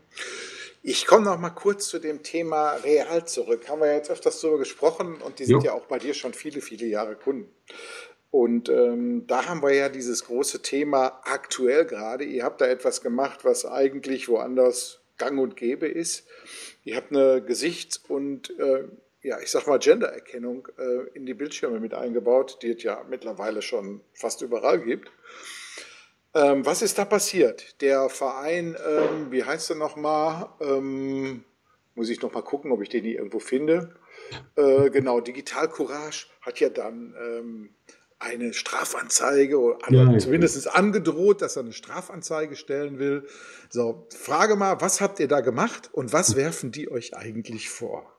Ich 0.83 1.05
komme 1.05 1.25
noch 1.25 1.37
mal 1.37 1.49
kurz 1.49 1.87
zu 1.87 1.99
dem 1.99 2.23
Thema 2.23 2.71
Real 2.75 3.27
zurück. 3.27 3.67
Haben 3.67 3.81
wir 3.81 3.93
jetzt 3.93 4.09
öfters 4.09 4.39
darüber 4.39 4.59
gesprochen 4.59 5.21
und 5.21 5.39
die 5.39 5.45
sind 5.45 5.57
jo. 5.57 5.65
ja 5.65 5.73
auch 5.73 5.85
bei 5.85 5.99
dir 5.99 6.13
schon 6.13 6.33
viele, 6.33 6.61
viele 6.61 6.85
Jahre 6.85 7.15
Kunden. 7.15 7.51
Und 8.31 8.69
ähm, 8.69 9.25
da 9.27 9.45
haben 9.45 9.61
wir 9.61 9.73
ja 9.73 9.89
dieses 9.89 10.25
große 10.25 10.61
Thema 10.61 11.19
aktuell 11.23 11.85
gerade. 11.85 12.23
Ihr 12.23 12.43
habt 12.43 12.61
da 12.61 12.67
etwas 12.67 13.01
gemacht, 13.01 13.43
was 13.43 13.65
eigentlich 13.65 14.29
woanders 14.29 14.99
gang 15.17 15.39
und 15.39 15.55
gäbe 15.55 15.87
ist. 15.87 16.27
Ihr 16.83 16.95
habt 16.95 17.11
eine 17.11 17.41
Gesichts- 17.41 17.97
und 17.97 18.57
äh, 18.59 18.83
ja, 19.23 19.39
ich 19.41 19.51
sag 19.51 19.67
mal 19.67 19.79
Gendererkennung 19.79 20.67
äh, 20.77 21.09
in 21.13 21.25
die 21.25 21.33
Bildschirme 21.33 21.79
mit 21.79 21.93
eingebaut, 21.93 22.59
die 22.61 22.71
es 22.71 22.83
ja 22.83 23.03
mittlerweile 23.09 23.61
schon 23.61 24.01
fast 24.13 24.41
überall 24.41 24.79
gibt. 24.79 25.11
Ähm, 26.37 26.65
was 26.65 26.83
ist 26.83 26.99
da 26.99 27.05
passiert? 27.05 27.81
Der 27.81 28.09
Verein, 28.09 28.77
ähm, 28.87 29.31
wie 29.31 29.43
heißt 29.43 29.71
er 29.71 29.75
nochmal? 29.75 30.49
Ähm, 30.59 31.43
muss 31.95 32.09
ich 32.09 32.21
nochmal 32.21 32.43
gucken, 32.43 32.71
ob 32.71 32.81
ich 32.83 32.89
den 32.89 33.03
hier 33.03 33.17
irgendwo 33.17 33.39
finde. 33.39 33.95
Äh, 34.55 34.91
genau, 34.91 35.19
Digital 35.19 35.67
Courage 35.67 36.27
hat 36.41 36.59
ja 36.59 36.69
dann 36.69 37.15
ähm, 37.19 37.69
eine 38.19 38.53
Strafanzeige 38.53 39.59
oder 39.59 39.79
ja, 39.89 40.17
zumindest 40.19 40.75
angedroht, 40.75 41.41
dass 41.41 41.55
er 41.55 41.63
eine 41.63 41.73
Strafanzeige 41.73 42.55
stellen 42.55 42.99
will. 42.99 43.25
So, 43.69 44.07
frage 44.15 44.55
mal, 44.55 44.79
was 44.79 45.01
habt 45.01 45.19
ihr 45.19 45.27
da 45.27 45.41
gemacht 45.41 45.89
und 45.91 46.13
was 46.13 46.35
werfen 46.35 46.71
die 46.71 46.91
euch 46.91 47.15
eigentlich 47.15 47.69
vor? 47.69 48.16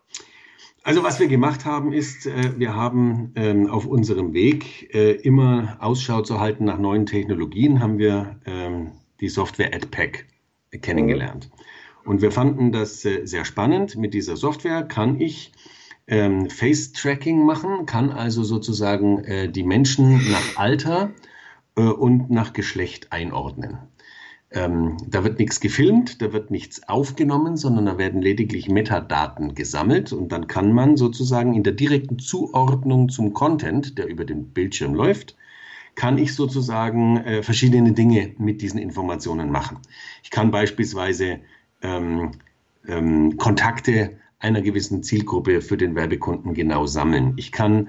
Also 0.84 1.02
was 1.02 1.18
wir 1.20 1.28
gemacht 1.28 1.64
haben, 1.64 1.92
ist, 1.92 2.26
äh, 2.26 2.58
wir 2.58 2.74
haben 2.74 3.32
ähm, 3.34 3.68
auf 3.68 3.84
unserem 3.84 4.32
Weg 4.32 4.94
äh, 4.94 5.12
immer 5.12 5.76
Ausschau 5.80 6.22
zu 6.22 6.40
halten 6.40 6.64
nach 6.64 6.78
neuen 6.78 7.04
Technologien, 7.04 7.80
haben 7.80 7.98
wir 7.98 8.40
ähm, 8.46 8.92
die 9.20 9.28
Software 9.28 9.74
AdPack 9.74 10.26
kennengelernt. 10.80 11.50
Und 12.04 12.22
wir 12.22 12.30
fanden 12.30 12.72
das 12.72 13.04
äh, 13.04 13.26
sehr 13.26 13.44
spannend. 13.44 13.96
Mit 13.96 14.14
dieser 14.14 14.36
Software 14.36 14.82
kann 14.82 15.20
ich 15.20 15.52
ähm, 16.06 16.48
Face-Tracking 16.48 17.44
machen, 17.44 17.84
kann 17.84 18.10
also 18.10 18.42
sozusagen 18.42 19.52
die 19.52 19.62
Menschen 19.62 20.30
nach 20.30 20.56
Alter 20.56 21.10
und 21.74 22.30
nach 22.30 22.54
Geschlecht 22.54 23.12
einordnen. 23.12 23.78
Ähm, 24.50 24.96
da 25.06 25.24
wird 25.24 25.38
nichts 25.38 25.60
gefilmt, 25.60 26.22
da 26.22 26.32
wird 26.32 26.50
nichts 26.50 26.88
aufgenommen, 26.88 27.58
sondern 27.58 27.84
da 27.84 27.98
werden 27.98 28.22
lediglich 28.22 28.68
Metadaten 28.68 29.54
gesammelt 29.54 30.12
und 30.12 30.32
dann 30.32 30.46
kann 30.46 30.72
man 30.72 30.96
sozusagen 30.96 31.52
in 31.52 31.64
der 31.64 31.74
direkten 31.74 32.18
Zuordnung 32.18 33.10
zum 33.10 33.34
Content, 33.34 33.98
der 33.98 34.06
über 34.06 34.24
den 34.24 34.48
Bildschirm 34.48 34.94
läuft, 34.94 35.36
kann 35.96 36.16
ich 36.16 36.34
sozusagen 36.34 37.18
äh, 37.18 37.42
verschiedene 37.42 37.92
Dinge 37.92 38.34
mit 38.38 38.62
diesen 38.62 38.78
Informationen 38.78 39.50
machen. 39.50 39.78
Ich 40.22 40.30
kann 40.30 40.50
beispielsweise 40.50 41.40
ähm, 41.82 42.30
ähm, 42.86 43.36
Kontakte 43.36 44.16
einer 44.38 44.62
gewissen 44.62 45.02
Zielgruppe 45.02 45.60
für 45.60 45.76
den 45.76 45.94
Werbekunden 45.94 46.54
genau 46.54 46.86
sammeln. 46.86 47.34
Ich 47.36 47.52
kann 47.52 47.88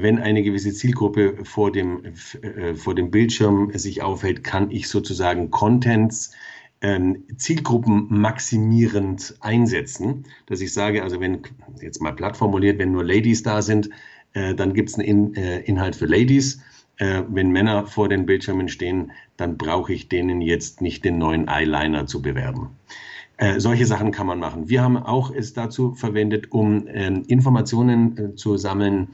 wenn 0.00 0.18
eine 0.18 0.42
gewisse 0.42 0.72
Zielgruppe 0.72 1.44
vor 1.44 1.72
dem, 1.72 2.04
äh, 2.42 2.74
vor 2.74 2.94
dem 2.94 3.10
Bildschirm 3.10 3.70
sich 3.74 4.02
aufhält, 4.02 4.44
kann 4.44 4.70
ich 4.70 4.88
sozusagen 4.88 5.50
Contents 5.50 6.32
ähm, 6.82 7.24
Zielgruppen 7.36 8.06
maximierend 8.10 9.34
einsetzen, 9.40 10.24
dass 10.46 10.60
ich 10.60 10.74
sage, 10.74 11.02
also 11.02 11.20
wenn, 11.20 11.40
jetzt 11.80 12.02
mal 12.02 12.12
platt 12.12 12.36
formuliert, 12.36 12.78
wenn 12.78 12.92
nur 12.92 13.04
Ladies 13.04 13.42
da 13.42 13.62
sind, 13.62 13.88
äh, 14.34 14.54
dann 14.54 14.74
gibt 14.74 14.90
es 14.90 14.98
einen 14.98 15.34
Inhalt 15.34 15.96
für 15.96 16.06
Ladies. 16.06 16.60
wenn 16.98 17.50
Männer 17.50 17.86
vor 17.86 18.08
den 18.08 18.26
Bildschirmen 18.26 18.68
stehen, 18.68 19.12
dann 19.36 19.56
brauche 19.56 19.92
ich 19.92 20.08
denen 20.08 20.40
jetzt 20.40 20.82
nicht 20.82 21.04
den 21.04 21.18
neuen 21.18 21.48
Eyeliner 21.48 22.06
zu 22.06 22.20
bewerben. 22.20 22.68
solche 23.56 23.86
Sachen 23.86 24.12
kann 24.12 24.26
man 24.26 24.38
machen. 24.38 24.68
Wir 24.68 24.82
haben 24.82 24.98
auch 24.98 25.34
es 25.34 25.52
dazu 25.54 25.94
verwendet, 25.94 26.52
um 26.52 26.86
ähm, 26.88 27.24
Informationen 27.26 28.36
zu 28.36 28.56
sammeln, 28.56 29.08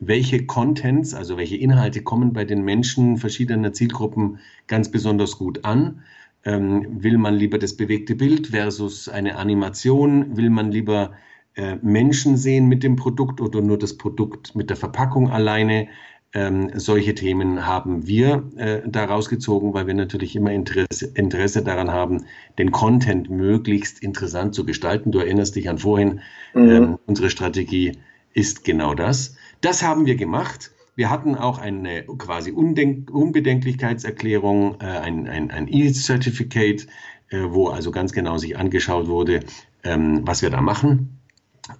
welche 0.00 0.46
Contents, 0.46 1.14
also 1.14 1.36
welche 1.36 1.56
Inhalte 1.56 2.02
kommen 2.02 2.32
bei 2.32 2.44
den 2.44 2.64
Menschen 2.64 3.18
verschiedener 3.18 3.72
Zielgruppen 3.72 4.38
ganz 4.66 4.90
besonders 4.90 5.38
gut 5.38 5.64
an. 5.64 6.02
Ähm, 6.42 7.02
will 7.02 7.18
man 7.18 7.34
lieber 7.34 7.58
das 7.58 7.76
bewegte 7.76 8.14
Bild 8.14 8.48
versus 8.48 9.10
eine 9.10 9.36
Animation? 9.36 10.38
Will 10.38 10.48
man 10.48 10.72
lieber 10.72 11.12
äh, 11.54 11.76
Menschen 11.82 12.38
sehen 12.38 12.66
mit 12.66 12.82
dem 12.82 12.96
Produkt 12.96 13.42
oder 13.42 13.60
nur 13.60 13.78
das 13.78 13.98
Produkt 13.98 14.56
mit 14.56 14.70
der 14.70 14.78
Verpackung 14.78 15.30
alleine? 15.30 15.88
Ähm, 16.32 16.70
solche 16.74 17.14
Themen 17.14 17.66
haben 17.66 18.06
wir 18.06 18.48
äh, 18.56 18.82
daraus 18.86 19.28
gezogen, 19.28 19.74
weil 19.74 19.86
wir 19.86 19.94
natürlich 19.94 20.36
immer 20.36 20.52
Interesse, 20.52 21.12
Interesse, 21.14 21.62
daran 21.62 21.90
haben, 21.90 22.24
den 22.56 22.70
Content 22.70 23.28
möglichst 23.28 24.00
interessant 24.02 24.54
zu 24.54 24.64
gestalten. 24.64 25.10
Du 25.10 25.18
erinnerst 25.18 25.56
dich 25.56 25.68
an 25.68 25.78
vorhin, 25.78 26.20
mhm. 26.54 26.70
ähm, 26.70 26.98
unsere 27.06 27.30
Strategie 27.30 27.98
ist 28.32 28.64
genau 28.64 28.94
das. 28.94 29.36
Das 29.60 29.82
haben 29.82 30.06
wir 30.06 30.16
gemacht. 30.16 30.70
Wir 30.96 31.10
hatten 31.10 31.34
auch 31.34 31.58
eine 31.58 32.04
quasi 32.04 32.50
Undenk 32.50 33.10
Unbedenklichkeitserklärung, 33.10 34.80
äh, 34.80 34.84
ein, 34.84 35.28
ein, 35.28 35.50
ein 35.50 35.68
E-Certificate, 35.68 36.86
äh, 37.30 37.44
wo 37.48 37.68
also 37.68 37.90
ganz 37.90 38.12
genau 38.12 38.38
sich 38.38 38.58
angeschaut 38.58 39.06
wurde, 39.06 39.40
ähm, 39.82 40.22
was 40.26 40.42
wir 40.42 40.50
da 40.50 40.60
machen. 40.60 41.20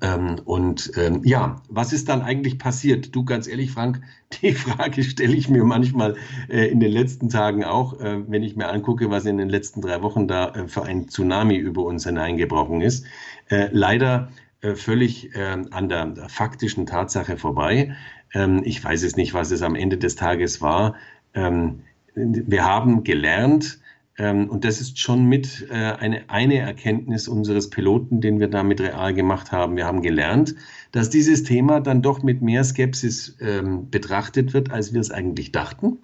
Ähm, 0.01 0.41
und 0.45 0.93
ähm, 0.97 1.23
ja, 1.25 1.63
was 1.69 1.93
ist 1.93 2.09
dann 2.09 2.23
eigentlich 2.23 2.59
passiert? 2.59 3.15
Du, 3.15 3.25
ganz 3.25 3.49
ehrlich, 3.49 3.73
Frank, 3.73 4.01
die 4.43 4.53
Frage 4.53 5.03
stelle 5.03 5.35
ich 5.35 5.49
mir 5.49 5.65
manchmal 5.65 6.17
äh, 6.49 6.67
in 6.69 6.81
den 6.81 6.93
letzten 6.93 7.29
Tagen 7.29 7.65
auch, 7.65 7.99
äh, 8.01 8.23
wenn 8.29 8.43
ich 8.43 8.57
mir 8.57 8.69
angucke, 8.69 9.11
was 9.11 9.25
in 9.25 9.39
den 9.39 9.49
letzten 9.49 9.81
drei 9.81 10.03
Wochen 10.03 10.29
da 10.29 10.51
äh, 10.51 10.69
für 10.69 10.85
ein 10.85 11.09
Tsunami 11.09 11.57
über 11.57 11.83
uns 11.83 12.05
hineingebrochen 12.05 12.81
ist. 12.81 13.07
Äh, 13.49 13.69
leider 13.73 14.31
völlig 14.75 15.35
äh, 15.35 15.65
an 15.71 15.89
der 15.89 16.15
faktischen 16.29 16.87
Tatsache 16.87 17.37
vorbei. 17.37 17.95
Ähm, 18.35 18.63
ich 18.65 18.83
weiß 18.83 19.03
es 19.03 19.17
nicht, 19.17 19.35
was 19.35 19.51
es 19.51 19.63
am 19.63 19.75
Ende 19.75 19.99
des 19.99 20.17
Tages 20.17 20.61
war. 20.61 20.97
Ähm, 21.35 21.81
wir 22.15 22.65
haben 22.65 23.05
gelernt, 23.05 23.81
ähm, 24.21 24.51
und 24.51 24.65
das 24.65 24.81
ist 24.81 24.99
schon 24.99 25.25
mit 25.25 25.67
äh, 25.71 25.75
eine, 26.29 26.59
Erkenntnis 26.59 27.27
unseres 27.27 27.71
Piloten, 27.71 28.21
den 28.21 28.39
wir 28.39 28.49
da 28.49 28.63
mit 28.63 28.81
Real 28.81 29.15
gemacht 29.15 29.51
haben. 29.51 29.77
Wir 29.77 29.87
haben 29.87 30.03
gelernt, 30.03 30.55
dass 30.93 31.09
dieses 31.09 31.43
Thema 31.43 31.81
dann 31.81 32.03
doch 32.03 32.23
mit 32.23 32.43
mehr 32.43 32.63
Skepsis 32.65 33.39
ähm, 33.41 33.89
betrachtet 33.91 34.53
wird, 34.53 34.71
als 34.73 34.93
wir 34.93 35.01
es 35.01 35.11
eigentlich 35.11 35.53
dachten. 35.53 35.99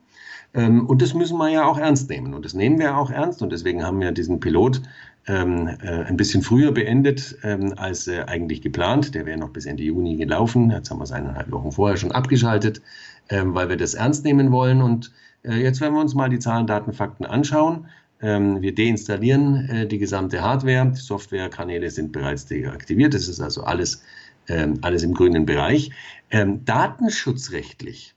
Ähm, 0.54 0.86
und 0.86 1.02
das 1.02 1.12
müssen 1.12 1.36
wir 1.36 1.50
ja 1.50 1.66
auch 1.66 1.76
ernst 1.76 2.08
nehmen. 2.08 2.32
Und 2.32 2.46
das 2.46 2.54
nehmen 2.54 2.78
wir 2.78 2.96
auch 2.96 3.10
ernst. 3.10 3.42
Und 3.42 3.52
deswegen 3.52 3.84
haben 3.84 4.00
wir 4.00 4.12
diesen 4.12 4.40
Pilot 4.40 4.80
ähm, 5.26 5.68
äh, 5.82 6.04
ein 6.04 6.16
bisschen 6.16 6.42
früher 6.42 6.72
beendet 6.72 7.36
ähm, 7.42 7.74
als 7.76 8.06
äh, 8.06 8.22
eigentlich 8.26 8.62
geplant. 8.62 9.14
Der 9.14 9.26
wäre 9.26 9.38
noch 9.38 9.50
bis 9.50 9.66
Ende 9.66 9.82
Juni 9.82 10.16
gelaufen. 10.16 10.70
Jetzt 10.70 10.90
haben 10.90 10.98
wir 10.98 11.04
es 11.04 11.12
eineinhalb 11.12 11.50
Wochen 11.50 11.72
vorher 11.72 11.96
schon 11.96 12.12
abgeschaltet, 12.12 12.80
ähm, 13.28 13.54
weil 13.54 13.68
wir 13.68 13.76
das 13.76 13.94
ernst 13.94 14.24
nehmen 14.24 14.52
wollen. 14.52 14.82
Und 14.82 15.12
äh, 15.42 15.56
jetzt 15.62 15.80
werden 15.80 15.94
wir 15.94 16.00
uns 16.00 16.14
mal 16.14 16.28
die 16.28 16.38
Zahlen, 16.38 16.66
Daten, 16.66 16.92
Fakten 16.92 17.24
anschauen. 17.24 17.86
Ähm, 18.20 18.62
wir 18.62 18.74
deinstallieren 18.74 19.68
äh, 19.68 19.86
die 19.86 19.98
gesamte 19.98 20.42
Hardware. 20.42 20.90
Die 20.94 21.00
Softwarekanäle 21.00 21.90
sind 21.90 22.12
bereits 22.12 22.46
deaktiviert. 22.46 23.14
Das 23.14 23.28
ist 23.28 23.40
also 23.40 23.64
alles, 23.64 24.02
ähm, 24.48 24.78
alles 24.82 25.02
im 25.02 25.12
grünen 25.12 25.44
Bereich. 25.44 25.90
Ähm, 26.30 26.64
datenschutzrechtlich 26.64 28.15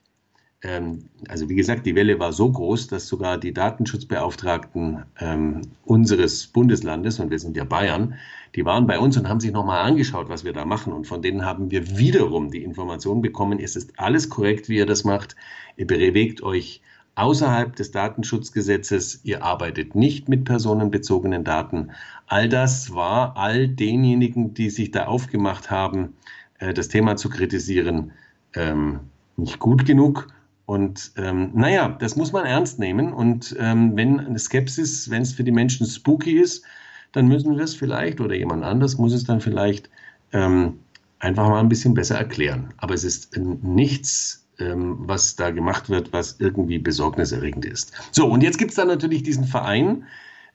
also 1.28 1.48
wie 1.48 1.54
gesagt, 1.54 1.86
die 1.86 1.94
Welle 1.94 2.18
war 2.18 2.34
so 2.34 2.50
groß, 2.52 2.88
dass 2.88 3.06
sogar 3.06 3.38
die 3.38 3.54
Datenschutzbeauftragten 3.54 5.04
ähm, 5.18 5.62
unseres 5.84 6.46
Bundeslandes, 6.48 7.18
und 7.18 7.30
wir 7.30 7.38
sind 7.38 7.56
ja 7.56 7.64
Bayern, 7.64 8.14
die 8.54 8.64
waren 8.66 8.86
bei 8.86 8.98
uns 8.98 9.16
und 9.16 9.26
haben 9.26 9.40
sich 9.40 9.52
nochmal 9.52 9.80
angeschaut, 9.80 10.28
was 10.28 10.44
wir 10.44 10.52
da 10.52 10.66
machen. 10.66 10.92
Und 10.92 11.06
von 11.06 11.22
denen 11.22 11.46
haben 11.46 11.70
wir 11.70 11.96
wiederum 11.96 12.50
die 12.50 12.62
Information 12.62 13.22
bekommen, 13.22 13.58
es 13.58 13.74
ist 13.74 13.98
alles 13.98 14.28
korrekt, 14.28 14.68
wie 14.68 14.76
ihr 14.76 14.86
das 14.86 15.04
macht. 15.04 15.34
Ihr 15.76 15.86
bewegt 15.86 16.42
euch 16.42 16.82
außerhalb 17.14 17.74
des 17.74 17.90
Datenschutzgesetzes, 17.90 19.20
ihr 19.24 19.42
arbeitet 19.42 19.94
nicht 19.94 20.28
mit 20.28 20.44
personenbezogenen 20.44 21.44
Daten. 21.44 21.90
All 22.26 22.48
das 22.48 22.92
war 22.94 23.36
all 23.36 23.68
denjenigen, 23.68 24.52
die 24.52 24.68
sich 24.68 24.90
da 24.90 25.06
aufgemacht 25.06 25.70
haben, 25.70 26.14
äh, 26.58 26.74
das 26.74 26.88
Thema 26.88 27.16
zu 27.16 27.30
kritisieren, 27.30 28.12
ähm, 28.54 29.00
nicht 29.36 29.58
gut 29.58 29.86
genug. 29.86 30.28
Und 30.70 31.10
ähm, 31.16 31.50
naja, 31.52 31.96
das 31.98 32.14
muss 32.14 32.30
man 32.30 32.46
ernst 32.46 32.78
nehmen. 32.78 33.12
Und 33.12 33.56
ähm, 33.58 33.96
wenn 33.96 34.20
eine 34.20 34.38
Skepsis, 34.38 35.10
wenn 35.10 35.22
es 35.22 35.32
für 35.32 35.42
die 35.42 35.50
Menschen 35.50 35.84
spooky 35.84 36.38
ist, 36.38 36.64
dann 37.10 37.26
müssen 37.26 37.56
wir 37.56 37.64
es 37.64 37.74
vielleicht 37.74 38.20
oder 38.20 38.36
jemand 38.36 38.62
anders 38.62 38.96
muss 38.96 39.12
es 39.12 39.24
dann 39.24 39.40
vielleicht 39.40 39.90
ähm, 40.32 40.78
einfach 41.18 41.48
mal 41.48 41.58
ein 41.58 41.68
bisschen 41.68 41.94
besser 41.94 42.18
erklären. 42.18 42.72
Aber 42.76 42.94
es 42.94 43.02
ist 43.02 43.36
nichts, 43.36 44.46
ähm, 44.60 44.94
was 45.00 45.34
da 45.34 45.50
gemacht 45.50 45.90
wird, 45.90 46.12
was 46.12 46.36
irgendwie 46.38 46.78
besorgniserregend 46.78 47.64
ist. 47.64 47.90
So, 48.12 48.28
und 48.28 48.44
jetzt 48.44 48.56
gibt 48.56 48.70
es 48.70 48.76
dann 48.76 48.86
natürlich 48.86 49.24
diesen 49.24 49.46
Verein. 49.46 50.04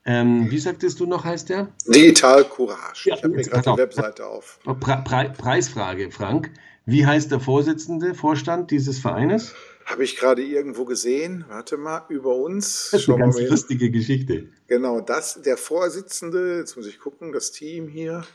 Ähm, 0.05 0.49
wie 0.49 0.59
sagtest 0.59 1.01
du 1.01 1.07
noch, 1.07 1.25
heißt 1.25 1.49
der? 1.49 1.67
Digital 1.93 2.45
Courage. 2.45 3.09
Ja, 3.09 3.15
ich 3.17 3.23
habe 3.25 3.35
mir 3.35 3.43
gerade 3.43 3.69
die 3.69 3.77
Webseite 3.77 4.25
auf. 4.25 4.61
Pre 4.63 5.03
Pre 5.03 5.33
Preisfrage, 5.37 6.09
Frank. 6.09 6.51
Wie 6.85 7.05
heißt 7.05 7.31
der 7.31 7.41
Vorsitzende, 7.41 8.13
Vorstand 8.13 8.71
dieses 8.71 8.97
Vereines? 8.99 9.53
Habe 9.85 10.03
ich 10.03 10.17
gerade 10.17 10.43
irgendwo 10.43 10.83
gesehen. 10.83 11.45
Warte 11.47 11.77
mal, 11.77 12.05
über 12.09 12.35
uns. 12.35 12.89
Das 12.91 13.01
ist 13.01 13.09
eine 13.09 13.19
ganz 13.19 13.39
lustige 13.39 13.91
Geschichte. 13.91 14.49
Genau, 14.67 14.99
das, 14.99 15.41
der 15.43 15.57
Vorsitzende, 15.57 16.57
jetzt 16.57 16.75
muss 16.75 16.87
ich 16.87 16.99
gucken, 16.99 17.31
das 17.31 17.51
Team 17.51 17.87
hier, 17.87 18.25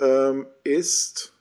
ähm, 0.00 0.46
ist, 0.64 1.34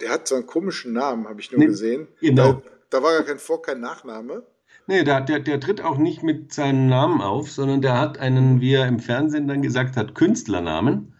der 0.00 0.10
hat 0.10 0.26
so 0.26 0.34
einen 0.34 0.46
komischen 0.46 0.92
Namen, 0.92 1.28
habe 1.28 1.40
ich 1.40 1.52
nur 1.52 1.60
nee, 1.60 1.66
gesehen. 1.66 2.08
Genau. 2.20 2.54
Da, 2.54 2.62
da, 2.90 3.02
war 3.04 3.12
gar 3.12 3.22
kein 3.22 3.38
Vor-, 3.38 3.62
kein 3.62 3.80
Nachname. 3.80 4.42
Nee, 4.88 5.04
der, 5.04 5.20
der, 5.20 5.38
der 5.38 5.60
tritt 5.60 5.80
auch 5.80 5.98
nicht 5.98 6.24
mit 6.24 6.52
seinem 6.52 6.88
Namen 6.88 7.20
auf, 7.20 7.52
sondern 7.52 7.80
der 7.80 7.96
hat 7.96 8.18
einen, 8.18 8.60
wie 8.60 8.74
er 8.74 8.88
im 8.88 8.98
Fernsehen 8.98 9.46
dann 9.46 9.62
gesagt 9.62 9.96
hat, 9.96 10.16
Künstlernamen. 10.16 11.14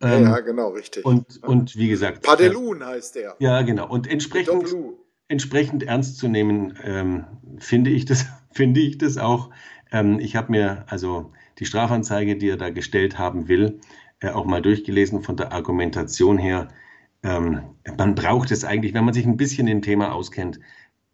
Ähm, 0.00 0.24
ja, 0.24 0.40
genau, 0.40 0.70
richtig. 0.70 1.04
Und, 1.04 1.42
und 1.44 1.76
wie 1.76 1.88
gesagt. 1.88 2.22
Padelun 2.22 2.84
heißt 2.84 3.14
der. 3.14 3.36
Ja, 3.38 3.62
genau. 3.62 3.88
Und 3.88 4.10
entsprechend 4.10 4.74
entsprechend 5.28 5.82
ernst 5.82 6.18
zu 6.18 6.28
nehmen, 6.28 6.78
ähm, 6.82 7.24
finde 7.58 7.90
ich 7.90 8.04
das, 8.04 8.26
finde 8.52 8.80
ich 8.80 8.98
das 8.98 9.18
auch. 9.18 9.50
Ähm, 9.90 10.18
ich 10.20 10.36
habe 10.36 10.52
mir 10.52 10.84
also 10.88 11.32
die 11.58 11.66
Strafanzeige, 11.66 12.36
die 12.36 12.50
er 12.50 12.56
da 12.56 12.70
gestellt 12.70 13.18
haben 13.18 13.48
will, 13.48 13.80
äh, 14.20 14.30
auch 14.30 14.44
mal 14.44 14.62
durchgelesen 14.62 15.22
von 15.22 15.36
der 15.36 15.52
Argumentation 15.52 16.38
her. 16.38 16.68
Ähm, 17.22 17.62
man 17.96 18.14
braucht 18.14 18.50
es 18.50 18.64
eigentlich, 18.64 18.94
wenn 18.94 19.04
man 19.04 19.14
sich 19.14 19.26
ein 19.26 19.36
bisschen 19.36 19.68
im 19.68 19.82
Thema 19.82 20.12
auskennt, 20.12 20.60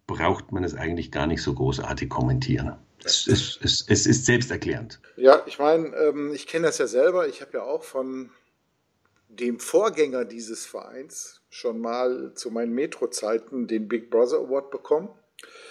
braucht 0.07 0.51
man 0.51 0.64
es 0.64 0.75
eigentlich 0.75 1.12
gar 1.12 1.27
nicht 1.27 1.42
so 1.42 1.55
großartig 1.55 2.09
kommentieren. 2.09 2.77
Es, 3.05 3.27
es, 3.27 3.59
es, 3.62 3.85
es 3.88 4.07
ist 4.07 4.27
selbsterklärend. 4.27 5.01
Ja, 5.16 5.42
ich 5.46 5.59
meine, 5.59 5.88
ähm, 5.96 6.33
ich 6.35 6.46
kenne 6.46 6.66
das 6.66 6.79
ja 6.79 6.87
selber. 6.87 7.29
Ich 7.29 7.40
habe 7.40 7.53
ja 7.55 7.62
auch 7.62 7.85
von 7.85 8.31
dem 9.29 9.61
Vorgänger 9.61 10.25
dieses 10.25 10.66
Vereins 10.66 11.39
schon 11.51 11.81
mal 11.81 12.33
zu 12.35 12.51
meinen 12.51 12.73
Metro-Zeiten 12.73 13.67
den 13.67 13.89
Big 13.89 14.11
Brother 14.11 14.39
Award 14.39 14.71
bekommen. 14.71 15.09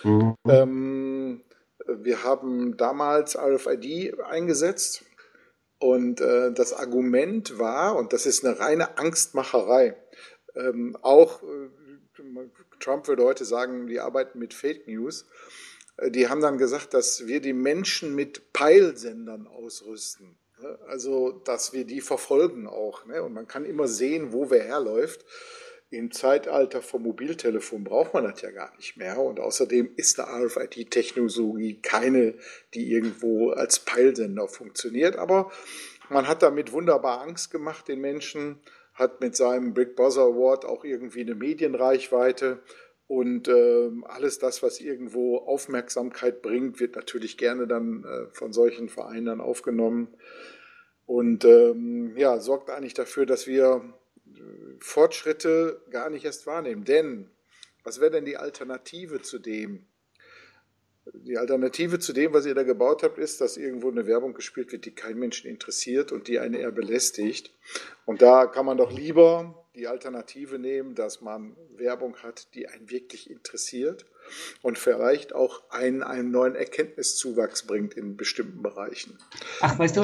Mhm. 0.04 0.36
Ähm, 0.48 1.42
wir 1.88 2.24
haben 2.24 2.78
damals 2.78 3.38
RFID 3.38 4.20
eingesetzt 4.22 5.04
und 5.80 6.22
äh, 6.22 6.52
das 6.52 6.74
Argument 6.74 7.58
war, 7.58 7.96
und 7.96 8.13
das 8.13 8.26
ist 8.26 8.46
eine 8.46 8.60
reine 8.60 8.98
Angstmacherei, 8.98 9.96
ähm, 10.56 10.98
auch 11.02 11.42
äh, 11.42 11.70
Trump 12.80 13.08
würde 13.08 13.24
heute 13.24 13.46
sagen, 13.46 13.88
die 13.88 14.00
arbeiten 14.00 14.39
mit 14.39 14.54
Fake 14.54 14.88
News. 14.88 15.26
Äh, 15.98 16.12
die 16.12 16.28
haben 16.28 16.42
dann 16.42 16.58
gesagt, 16.58 16.94
dass 16.94 17.28
wir 17.28 17.42
die 17.42 17.54
Menschen 17.54 18.15
mit 18.15 18.54
Peilsendern 18.54 19.48
ausrüsten. 19.48 20.38
Ne? 20.62 20.80
Also, 20.88 21.32
dass 21.32 21.74
wir 21.74 21.86
die 21.86 22.02
verfolgen 22.02 22.68
auch. 22.68 23.06
Ne? 23.06 23.24
Und 23.24 23.34
man 23.34 23.48
kann 23.48 23.65
immer 23.65 23.88
sehen, 23.88 24.34
wo 24.34 24.50
wer 24.50 24.63
herläuft. 24.63 25.26
Im 25.91 26.12
Zeitalter 26.12 26.84
vom 26.84 27.04
Mobiltelefon 27.04 27.84
braucht 27.84 28.13
man 28.13 28.23
das 28.23 28.41
ja 28.41 28.52
gar 28.52 28.75
nicht 28.75 28.97
mehr. 28.97 29.17
Und 29.19 29.39
außerdem 29.39 29.91
ist 29.95 30.19
eine 30.19 30.45
RFID-Technologie 30.45 31.82
keine, 31.82 32.36
die 32.75 32.91
irgendwo 32.91 33.49
als 33.52 33.80
Peilsender 33.80 34.47
funktioniert. 34.47 35.15
Aber 35.15 35.52
man 36.10 36.28
hat 36.28 36.43
damit 36.43 36.71
wunderbar 36.71 37.21
Angst 37.21 37.49
gemacht 37.52 37.88
den 37.88 38.02
Menschen, 38.02 38.60
hat 38.93 39.21
mit 39.21 39.36
seinem 39.36 39.73
Big 39.73 39.95
Buzzer 39.95 40.23
Award 40.23 40.65
auch 40.65 40.84
irgendwie 40.84 41.21
eine 41.21 41.36
Medienreichweite 41.36 42.62
und 43.10 43.47
äh, 43.47 43.89
alles 44.04 44.38
das, 44.38 44.62
was 44.62 44.80
irgendwo 44.80 45.38
Aufmerksamkeit 45.38 46.43
bringt, 46.43 46.80
wird 46.80 46.95
natürlich 46.95 47.39
gerne 47.39 47.65
dann 47.65 48.04
äh, 48.04 48.32
von 48.34 48.54
solchen 48.54 48.88
Vereinen 48.88 49.41
aufgenommen. 49.41 50.10
Und 51.08 51.43
ähm, 51.43 52.13
ja, 52.17 52.39
sorgt 52.39 52.69
eigentlich 52.69 52.93
dafür, 52.93 53.25
dass 53.25 53.47
wir 53.47 53.82
Fortschritte 54.80 55.82
gar 55.89 56.10
nicht 56.10 56.25
erst 56.25 56.47
wahrnehmen. 56.47 56.86
Denn 56.86 57.30
was 57.84 57.99
wäre 57.99 58.12
denn 58.12 58.25
die 58.25 58.38
Alternative 58.38 59.21
zu 59.21 59.39
dem? 59.39 59.86
Die 61.13 61.38
Alternative 61.38 61.97
zu 61.97 62.13
dem, 62.13 62.34
was 62.34 62.45
ihr 62.45 62.54
da 62.54 62.63
gebaut 62.63 63.02
habt, 63.02 63.17
ist, 63.17 63.41
dass 63.41 63.58
irgendwo 63.58 63.89
eine 63.89 64.06
Werbung 64.06 64.34
gespielt 64.34 64.71
wird, 64.71 64.86
die 64.86 64.91
keinen 64.91 65.19
Menschen 65.19 65.49
interessiert 65.49 66.12
und 66.12 66.28
die 66.28 66.39
einen 66.39 66.54
eher 66.54 66.71
belästigt. 66.71 67.52
Und 68.06 68.21
da 68.21 68.45
kann 68.45 68.65
man 68.65 68.78
doch 68.78 68.91
lieber 68.91 69.65
die 69.75 69.88
Alternative 69.88 70.60
nehmen, 70.60 70.93
dass 70.93 71.21
man 71.21 71.56
Werbung 71.71 72.17
hat, 72.17 72.54
die 72.54 72.67
einen 72.67 72.89
wirklich 72.89 73.30
interessiert 73.30 74.06
und 74.62 74.78
vielleicht 74.78 75.34
auch 75.34 75.62
einen, 75.70 76.04
einen 76.04 76.32
neuen 76.32 76.56
Erkenntniszuwachs 76.56 77.65
bringt 77.65 77.94
in 77.94 78.18
bestimmten 78.18 78.62
Bereichen. 78.62 79.18
Ach, 79.62 79.78
weißt 79.78 79.98
du, 79.98 80.04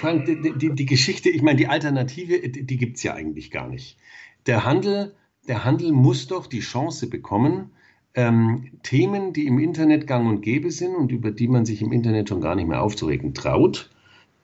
Frank, 0.00 0.26
die, 0.26 0.52
die, 0.56 0.74
die 0.74 0.86
Geschichte, 0.86 1.30
ich 1.30 1.42
meine, 1.42 1.56
die 1.56 1.68
Alternative, 1.68 2.48
die, 2.48 2.64
die 2.64 2.76
gibt 2.76 2.96
es 2.96 3.02
ja 3.02 3.14
eigentlich 3.14 3.50
gar 3.50 3.68
nicht. 3.68 3.98
Der 4.46 4.64
Handel, 4.64 5.14
der 5.48 5.64
Handel 5.64 5.92
muss 5.92 6.26
doch 6.26 6.46
die 6.46 6.60
Chance 6.60 7.08
bekommen, 7.08 7.70
ähm, 8.14 8.70
Themen, 8.82 9.32
die 9.32 9.46
im 9.46 9.58
Internet 9.58 10.06
gang 10.06 10.28
und 10.28 10.40
gäbe 10.40 10.70
sind 10.70 10.94
und 10.94 11.10
über 11.10 11.30
die 11.30 11.48
man 11.48 11.64
sich 11.64 11.82
im 11.82 11.92
Internet 11.92 12.28
schon 12.28 12.40
gar 12.40 12.54
nicht 12.54 12.68
mehr 12.68 12.82
aufzuregen 12.82 13.34
traut, 13.34 13.90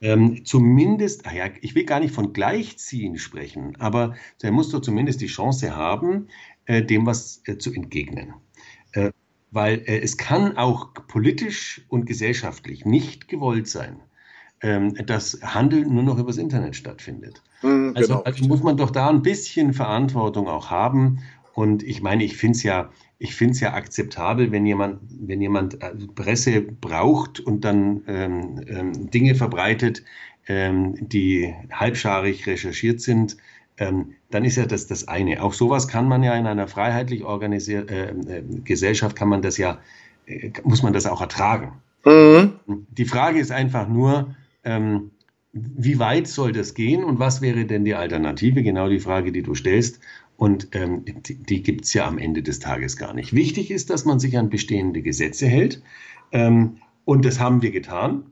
ähm, 0.03 0.45
zumindest, 0.45 1.27
ja, 1.27 1.51
ich 1.61 1.75
will 1.75 1.85
gar 1.85 2.01
nicht 2.01 2.15
von 2.15 2.33
Gleichziehen 2.33 3.19
sprechen, 3.19 3.77
aber 3.79 4.15
er 4.41 4.51
muss 4.51 4.71
doch 4.71 4.81
zumindest 4.81 5.21
die 5.21 5.27
Chance 5.27 5.77
haben, 5.77 6.29
äh, 6.65 6.83
dem 6.83 7.05
was 7.07 7.43
äh, 7.47 7.59
zu 7.59 7.73
entgegnen. 7.73 8.35
Äh, 8.93 9.13
weil 9.51 9.83
äh, 9.87 10.01
es 10.01 10.17
kann 10.17 10.57
auch 10.57 10.93
politisch 11.09 11.83
und 11.89 12.07
gesellschaftlich 12.07 12.85
nicht 12.85 13.29
gewollt 13.29 13.69
sein, 13.69 13.97
ähm, 14.63 14.95
dass 15.07 15.41
Handel 15.43 15.85
nur 15.87 16.03
noch 16.03 16.19
übers 16.19 16.37
Internet 16.37 16.77
stattfindet. 16.77 17.43
Mhm, 17.63 17.93
also, 17.97 18.15
genau. 18.15 18.23
also 18.25 18.47
muss 18.47 18.63
man 18.63 18.77
doch 18.77 18.91
da 18.91 19.09
ein 19.09 19.23
bisschen 19.23 19.73
Verantwortung 19.73 20.49
auch 20.49 20.71
haben. 20.71 21.21
Und 21.55 21.83
ich 21.83 22.01
meine, 22.01 22.25
ich 22.25 22.37
finde 22.37 22.57
es 22.57 22.63
ja, 22.63 22.91
ich 23.19 23.35
finde 23.35 23.53
es 23.53 23.61
ja 23.61 23.75
akzeptabel, 23.75 24.51
wenn 24.53 24.65
jemand, 24.65 25.01
wenn 25.21 25.41
jemand 25.41 25.83
äh, 25.83 25.95
Presse 26.15 26.63
braucht 26.63 27.41
und 27.41 27.65
dann 27.65 28.03
ähm, 28.07 28.65
ähm, 28.67 29.11
Dinge 29.11 29.35
verbreitet, 29.35 30.03
ähm, 30.47 30.95
die 31.01 31.55
halbscharig 31.71 32.47
recherchiert 32.47 33.01
sind, 33.01 33.37
ähm, 33.81 34.13
dann 34.31 34.45
ist 34.45 34.57
ja 34.57 34.67
das 34.67 34.87
das 34.87 35.09
eine. 35.09 35.43
Auch 35.43 35.55
sowas 35.55 35.89
kann 35.89 36.07
man 36.07 36.23
ja 36.23 36.37
in 36.37 36.47
einer 36.47 36.69
freiheitlich 36.69 37.25
organisierten 37.25 38.29
äh, 38.29 38.39
äh, 38.39 38.43
Gesellschaft, 38.63 39.17
kann 39.17 39.29
man 39.29 39.43
das 39.43 39.57
ja, 39.57 39.81
äh, 40.27 40.53
muss 40.63 40.83
man 40.83 40.93
das 40.93 41.07
auch 41.07 41.21
ertragen. 41.21 41.73
Mhm. 42.05 42.53
Die 42.91 43.07
Frage 43.07 43.41
ist 43.41 43.51
einfach 43.51 43.89
nur, 43.89 44.37
ähm, 44.65 45.11
wie 45.53 45.99
weit 45.99 46.29
soll 46.29 46.53
das 46.53 46.75
gehen 46.75 47.03
und 47.03 47.19
was 47.19 47.41
wäre 47.41 47.65
denn 47.65 47.85
die 47.85 47.95
Alternative? 47.95 48.63
Genau 48.63 48.89
die 48.89 49.01
Frage, 49.01 49.33
die 49.33 49.43
du 49.43 49.55
stellst. 49.55 49.99
Und 50.37 50.69
ähm, 50.73 51.05
die, 51.05 51.35
die 51.35 51.63
gibt 51.63 51.85
es 51.85 51.93
ja 51.93 52.07
am 52.07 52.19
Ende 52.19 52.43
des 52.43 52.61
Tages 52.61 52.97
gar 52.97 53.13
nicht. 53.15 53.35
Wichtig 53.35 53.71
ist, 53.71 53.91
dass 53.91 54.05
man 54.05 54.21
sich 54.21 54.39
an 54.39 54.49
bestehende 54.49 55.03
Gesetze 55.03 55.47
hält. 55.47 55.83
Ähm, 56.33 56.77
und 57.05 57.25
das 57.25 57.41
haben 57.41 57.63
wir 57.63 57.73
getan. 57.73 58.25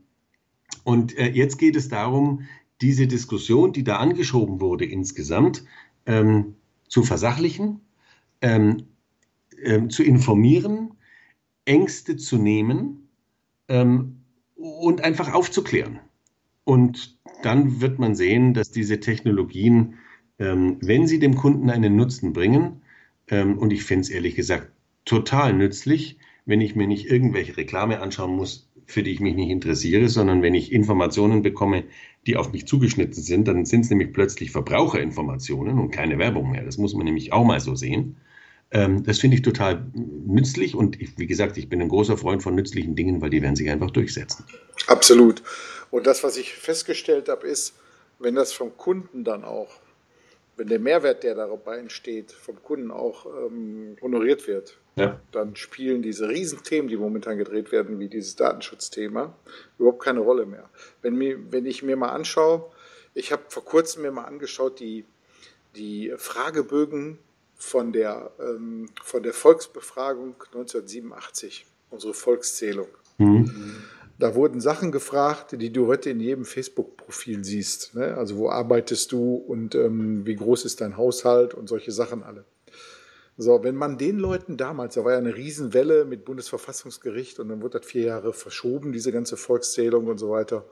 Und 0.83 1.17
äh, 1.17 1.29
jetzt 1.29 1.57
geht 1.57 1.75
es 1.75 1.89
darum, 1.89 2.47
diese 2.81 3.07
Diskussion, 3.07 3.73
die 3.73 3.83
da 3.83 3.97
angeschoben 3.97 4.61
wurde 4.61 4.85
insgesamt, 4.85 5.63
ähm, 6.05 6.55
zu 6.87 7.03
versachlichen, 7.03 7.81
ähm, 8.41 8.87
ähm, 9.63 9.89
zu 9.89 10.03
informieren, 10.03 10.91
Ängste 11.65 12.17
zu 12.17 12.37
nehmen 12.37 13.09
ähm, 13.67 14.21
und 14.55 15.01
einfach 15.01 15.33
aufzuklären. 15.33 15.99
Und 16.63 17.17
dann 17.43 17.81
wird 17.81 17.99
man 17.99 18.15
sehen, 18.15 18.53
dass 18.53 18.71
diese 18.71 18.99
Technologien, 18.99 19.95
ähm, 20.39 20.77
wenn 20.81 21.07
sie 21.07 21.19
dem 21.19 21.35
Kunden 21.35 21.69
einen 21.69 21.95
Nutzen 21.95 22.33
bringen, 22.33 22.81
ähm, 23.27 23.57
und 23.57 23.71
ich 23.71 23.83
finde 23.83 24.01
es 24.01 24.09
ehrlich 24.09 24.35
gesagt 24.35 24.71
total 25.05 25.53
nützlich, 25.53 26.17
wenn 26.45 26.61
ich 26.61 26.75
mir 26.75 26.87
nicht 26.87 27.07
irgendwelche 27.07 27.57
Reklame 27.57 28.01
anschauen 28.01 28.35
muss, 28.35 28.68
für 28.89 29.03
die 29.03 29.11
ich 29.11 29.19
mich 29.19 29.35
nicht 29.35 29.49
interessiere, 29.49 30.09
sondern 30.09 30.41
wenn 30.41 30.55
ich 30.55 30.71
Informationen 30.71 31.43
bekomme, 31.43 31.83
die 32.25 32.35
auf 32.35 32.51
mich 32.51 32.65
zugeschnitten 32.65 33.21
sind, 33.21 33.47
dann 33.47 33.65
sind 33.65 33.81
es 33.81 33.89
nämlich 33.89 34.11
plötzlich 34.13 34.51
Verbraucherinformationen 34.51 35.77
und 35.77 35.91
keine 35.91 36.17
Werbung 36.17 36.49
mehr. 36.49 36.63
Das 36.63 36.77
muss 36.77 36.95
man 36.95 37.05
nämlich 37.05 37.31
auch 37.31 37.45
mal 37.45 37.59
so 37.59 37.75
sehen. 37.75 38.17
Ähm, 38.71 39.03
das 39.03 39.19
finde 39.19 39.35
ich 39.35 39.43
total 39.43 39.85
nützlich 39.93 40.75
und 40.75 40.99
ich, 40.99 41.17
wie 41.17 41.27
gesagt, 41.27 41.57
ich 41.57 41.69
bin 41.69 41.81
ein 41.81 41.89
großer 41.89 42.17
Freund 42.17 42.41
von 42.41 42.55
nützlichen 42.55 42.95
Dingen, 42.95 43.21
weil 43.21 43.29
die 43.29 43.41
werden 43.41 43.55
sich 43.55 43.69
einfach 43.69 43.91
durchsetzen. 43.91 44.43
Absolut. 44.87 45.43
Und 45.91 46.07
das, 46.07 46.23
was 46.23 46.37
ich 46.37 46.53
festgestellt 46.53 47.29
habe, 47.29 47.47
ist, 47.47 47.75
wenn 48.17 48.35
das 48.35 48.53
vom 48.53 48.75
Kunden 48.75 49.23
dann 49.23 49.43
auch, 49.43 49.69
wenn 50.59 50.67
der 50.67 50.79
Mehrwert, 50.79 51.23
der 51.23 51.35
dabei 51.35 51.77
entsteht, 51.77 52.33
vom 52.33 52.61
Kunden 52.61 52.91
auch 52.91 53.25
ähm, 53.25 53.95
honoriert 54.01 54.45
wird, 54.45 54.77
ja. 54.97 55.19
dann 55.31 55.55
spielen 55.55 56.01
diese 56.01 56.27
Riesenthemen, 56.27 56.89
die 56.89 56.97
momentan 56.97 57.37
gedreht 57.37 57.71
werden, 57.71 57.97
wie 57.99 58.09
dieses 58.09 58.35
Datenschutzthema, 58.35 59.33
überhaupt 59.77 60.03
keine 60.03 60.19
Rolle 60.19 60.45
mehr. 60.45 60.69
Wenn, 61.01 61.15
mir, 61.15 61.39
wenn 61.51 61.65
ich 61.65 61.81
mir 61.81 61.95
mal 61.95 62.09
anschaue, 62.09 62.69
ich 63.13 63.31
habe 63.31 63.43
vor 63.47 63.63
kurzem 63.63 64.01
mir 64.01 64.11
mal 64.11 64.25
angeschaut, 64.25 64.81
die, 64.81 65.05
die 65.77 66.13
Fragebögen 66.17 67.19
von 67.55 67.93
der, 67.93 68.31
ähm, 68.39 68.89
von 69.01 69.23
der 69.23 69.33
Volksbefragung 69.33 70.35
1987, 70.47 71.65
unsere 71.89 72.13
Volkszählung. 72.13 72.89
Mhm. 73.17 73.83
Da 74.19 74.35
wurden 74.35 74.59
Sachen 74.59 74.91
gefragt, 74.91 75.55
die 75.59 75.71
du 75.71 75.87
heute 75.87 76.09
in 76.09 76.19
jedem 76.19 76.43
Facebook-Profil 76.43 77.45
siehst. 77.45 77.95
Ne? 77.95 78.17
Also 78.17 78.35
wo 78.35 78.49
arbeitest 78.49 79.13
du 79.13 79.35
und 79.35 79.75
ähm, 79.75 80.25
wie 80.25 80.35
groß 80.35 80.65
ist 80.65 80.81
dein 80.81 80.97
Haushalt 80.97 81.53
und 81.53 81.69
solche 81.69 81.93
Sachen 81.93 82.21
alle. 82.21 82.43
So, 83.37 83.63
wenn 83.63 83.75
man 83.75 83.97
den 83.97 84.19
Leuten 84.19 84.57
damals, 84.57 84.95
da 84.95 85.05
war 85.05 85.13
ja 85.13 85.17
eine 85.17 85.37
Riesenwelle 85.37 86.03
mit 86.03 86.25
Bundesverfassungsgericht 86.25 87.39
und 87.39 87.47
dann 87.47 87.61
wurde 87.61 87.79
das 87.79 87.87
vier 87.87 88.03
Jahre 88.03 88.33
verschoben, 88.33 88.91
diese 88.91 89.13
ganze 89.13 89.37
Volkszählung 89.37 90.07
und 90.07 90.17
so 90.17 90.29
weiter. 90.31 90.65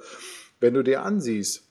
Wenn 0.59 0.73
du 0.73 0.83
dir 0.83 1.03
ansiehst, 1.03 1.63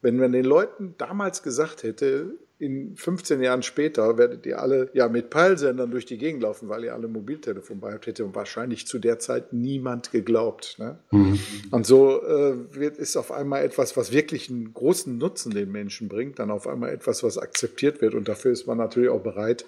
wenn 0.00 0.16
man 0.16 0.30
den 0.30 0.44
Leuten 0.44 0.94
damals 0.98 1.42
gesagt 1.42 1.82
hätte, 1.82 2.36
in 2.64 2.96
15 2.96 3.42
Jahren 3.42 3.62
später 3.62 4.16
werdet 4.16 4.46
ihr 4.46 4.60
alle 4.60 4.90
ja 4.94 5.08
mit 5.08 5.30
Peilsendern 5.30 5.90
durch 5.90 6.06
die 6.06 6.18
Gegend 6.18 6.42
laufen, 6.42 6.68
weil 6.68 6.84
ihr 6.84 6.94
alle 6.94 7.08
Mobiltelefon 7.08 7.80
bei 7.80 7.92
habt, 7.92 8.06
hätte 8.06 8.34
wahrscheinlich 8.34 8.86
zu 8.86 8.98
der 8.98 9.18
Zeit 9.18 9.52
niemand 9.52 10.10
geglaubt. 10.12 10.76
Ne? 10.78 10.98
Mhm. 11.10 11.38
Und 11.70 11.86
so 11.86 12.22
äh, 12.22 12.54
wird, 12.74 12.96
ist 12.96 13.16
auf 13.16 13.30
einmal 13.30 13.64
etwas, 13.64 13.96
was 13.96 14.12
wirklich 14.12 14.50
einen 14.50 14.72
großen 14.72 15.16
Nutzen 15.16 15.52
den 15.52 15.70
Menschen 15.70 16.08
bringt, 16.08 16.38
dann 16.38 16.50
auf 16.50 16.66
einmal 16.66 16.90
etwas, 16.90 17.22
was 17.22 17.38
akzeptiert 17.38 18.00
wird. 18.00 18.14
Und 18.14 18.28
dafür 18.28 18.52
ist 18.52 18.66
man 18.66 18.78
natürlich 18.78 19.10
auch 19.10 19.22
bereit, 19.22 19.66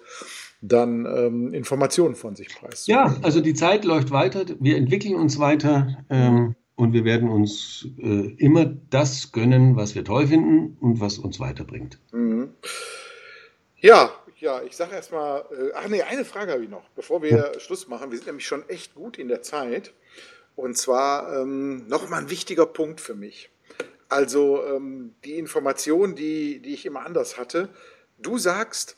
dann 0.63 1.05
ähm, 1.07 1.53
Informationen 1.53 2.15
von 2.15 2.35
sich 2.35 2.49
preiszugeben. 2.49 3.13
Ja, 3.13 3.17
also 3.23 3.41
die 3.41 3.55
Zeit 3.55 3.85
läuft 3.85 4.11
weiter, 4.11 4.45
wir 4.59 4.77
entwickeln 4.77 5.17
uns 5.17 5.39
weiter. 5.39 6.05
Ähm 6.11 6.55
und 6.77 6.93
wir 6.93 7.05
werden 7.05 7.29
uns 7.29 7.89
äh, 7.99 8.35
immer 8.37 8.67
das 8.91 9.33
gönnen, 9.33 9.77
was 9.77 9.95
wir 9.95 10.05
toll 10.05 10.29
finden 10.29 10.77
und 10.81 11.01
was 11.01 11.19
uns 11.19 11.41
weiterbringt. 11.41 11.99
Mhm. 12.12 12.51
Ja, 13.79 14.12
ja, 14.39 14.62
ich 14.62 14.77
sage 14.77 14.95
erstmal, 14.95 15.41
äh, 15.51 15.73
ach 15.75 15.89
nee, 15.89 16.03
eine 16.03 16.25
Frage 16.25 16.53
habe 16.53 16.62
ich 16.62 16.71
noch, 16.71 16.89
bevor 16.91 17.23
wir 17.23 17.31
ja. 17.31 17.61
Schluss 17.61 17.89
machen. 17.89 18.11
Wir 18.11 18.19
sind 18.19 18.27
nämlich 18.27 18.47
schon 18.47 18.69
echt 18.69 18.95
gut 18.95 19.19
in 19.19 19.29
der 19.29 19.43
Zeit. 19.43 19.95
Und 20.55 20.77
zwar 20.77 21.41
ähm, 21.41 21.87
nochmal 21.89 22.23
ein 22.23 22.31
wichtiger 22.31 22.67
Punkt 22.67 23.01
für 23.01 23.15
mich. 23.15 23.51
Also 24.09 24.65
ähm, 24.65 25.15
die 25.25 25.39
Information, 25.39 26.15
die, 26.15 26.61
die 26.61 26.75
ich 26.75 26.87
immer 26.87 27.05
anders 27.05 27.39
hatte. 27.39 27.71
Du 28.19 28.39
sagst, 28.39 28.97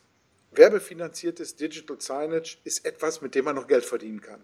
werbefinanziertes 0.52 1.56
Digital 1.56 2.00
Signage 2.00 2.58
ist 2.64 2.84
etwas, 2.84 3.22
mit 3.22 3.34
dem 3.34 3.44
man 3.44 3.56
noch 3.56 3.66
Geld 3.66 3.84
verdienen 3.84 4.20
kann. 4.20 4.40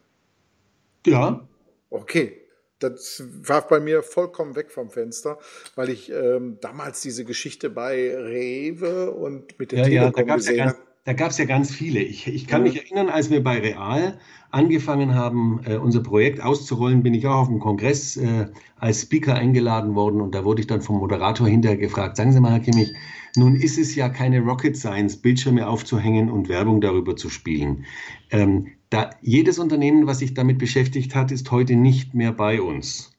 Ja. 1.06 1.46
Okay, 1.90 2.43
das 2.90 3.22
war 3.42 3.66
bei 3.66 3.80
mir 3.80 4.02
vollkommen 4.02 4.56
weg 4.56 4.70
vom 4.70 4.90
Fenster, 4.90 5.38
weil 5.74 5.90
ich 5.90 6.10
ähm, 6.10 6.58
damals 6.60 7.00
diese 7.00 7.24
Geschichte 7.24 7.70
bei 7.70 8.16
Rewe 8.16 9.10
und 9.10 9.58
mit 9.58 9.72
dem 9.72 9.78
ja, 9.78 9.84
Telekom 9.84 10.28
ja, 10.28 10.36
gesehen 10.36 10.68
habe. 10.68 10.78
Da 11.04 11.12
gab 11.12 11.30
es 11.30 11.38
ja 11.38 11.44
ganz 11.44 11.70
viele. 11.70 12.00
Ich, 12.00 12.26
ich 12.26 12.46
kann 12.46 12.62
mhm. 12.62 12.68
mich 12.68 12.76
erinnern, 12.78 13.10
als 13.10 13.28
wir 13.30 13.42
bei 13.42 13.58
Real 13.58 14.18
angefangen 14.50 15.14
haben, 15.14 15.60
äh, 15.66 15.76
unser 15.76 16.02
Projekt 16.02 16.42
auszurollen, 16.42 17.02
bin 17.02 17.12
ich 17.12 17.26
auch 17.26 17.34
auf 17.34 17.48
dem 17.48 17.58
Kongress 17.58 18.16
äh, 18.16 18.46
als 18.78 19.02
Speaker 19.02 19.34
eingeladen 19.34 19.94
worden 19.94 20.20
und 20.20 20.34
da 20.34 20.44
wurde 20.44 20.60
ich 20.60 20.66
dann 20.66 20.80
vom 20.80 20.98
Moderator 20.98 21.46
hinterher 21.46 21.76
gefragt, 21.76 22.16
sagen 22.16 22.32
Sie 22.32 22.40
mal, 22.40 22.52
Herr 22.52 22.60
Kimmich, 22.60 22.94
nun 23.36 23.56
ist 23.56 23.78
es 23.78 23.94
ja 23.94 24.08
keine 24.08 24.40
Rocket 24.40 24.76
Science, 24.76 25.16
Bildschirme 25.16 25.66
aufzuhängen 25.66 26.30
und 26.30 26.48
Werbung 26.48 26.80
darüber 26.80 27.16
zu 27.16 27.30
spielen. 27.30 27.84
Ähm, 28.30 28.68
da, 28.90 29.10
jedes 29.22 29.58
Unternehmen, 29.58 30.06
was 30.06 30.20
sich 30.20 30.34
damit 30.34 30.58
beschäftigt 30.58 31.14
hat, 31.14 31.32
ist 31.32 31.50
heute 31.50 31.74
nicht 31.74 32.14
mehr 32.14 32.32
bei 32.32 32.62
uns. 32.62 33.12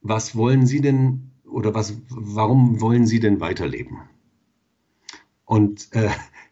Was 0.00 0.36
wollen 0.36 0.66
Sie 0.66 0.80
denn 0.80 1.30
oder 1.44 1.74
was, 1.74 2.00
warum 2.08 2.80
wollen 2.80 3.06
Sie 3.06 3.20
denn 3.20 3.40
weiterleben? 3.40 3.98
Und 5.44 5.88
äh, 5.92 6.10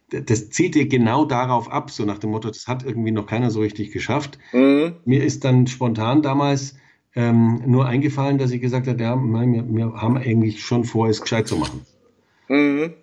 das 0.08 0.50
zieht 0.50 0.76
ihr 0.76 0.86
genau 0.86 1.24
darauf 1.24 1.70
ab, 1.70 1.90
so 1.90 2.04
nach 2.04 2.18
dem 2.18 2.30
Motto, 2.30 2.48
das 2.48 2.68
hat 2.68 2.84
irgendwie 2.84 3.10
noch 3.10 3.26
keiner 3.26 3.50
so 3.50 3.60
richtig 3.60 3.90
geschafft. 3.90 4.38
Mhm. 4.52 4.96
Mir 5.04 5.24
ist 5.24 5.44
dann 5.44 5.66
spontan 5.66 6.22
damals 6.22 6.76
ähm, 7.16 7.62
nur 7.66 7.86
eingefallen, 7.86 8.38
dass 8.38 8.52
ich 8.52 8.60
gesagt 8.60 8.86
habe, 8.86 9.02
ja, 9.02 9.16
wir, 9.16 9.68
wir 9.68 9.92
haben 9.94 10.16
eigentlich 10.16 10.62
schon 10.62 10.84
vor, 10.84 11.08
es 11.08 11.20
gescheit 11.20 11.48
zu 11.48 11.56
machen. 11.56 11.84
Mhm. 12.48 12.94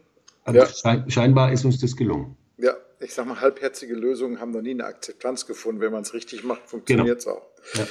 Ja. 0.51 0.67
Scheinbar 1.07 1.51
ist 1.51 1.65
uns 1.65 1.79
das 1.79 1.95
gelungen. 1.95 2.35
Ja, 2.57 2.75
ich 2.99 3.13
sag 3.13 3.25
mal, 3.25 3.39
halbherzige 3.39 3.95
Lösungen 3.95 4.39
haben 4.39 4.51
noch 4.51 4.61
nie 4.61 4.71
eine 4.71 4.85
Akzeptanz 4.85 5.45
gefunden. 5.45 5.81
Wenn 5.81 5.91
man 5.91 6.01
es 6.01 6.13
richtig 6.13 6.43
macht, 6.43 6.67
funktioniert 6.67 7.19
es 7.19 7.25
genau. 7.25 7.37
auch. 7.37 7.45
Ja. 7.75 7.87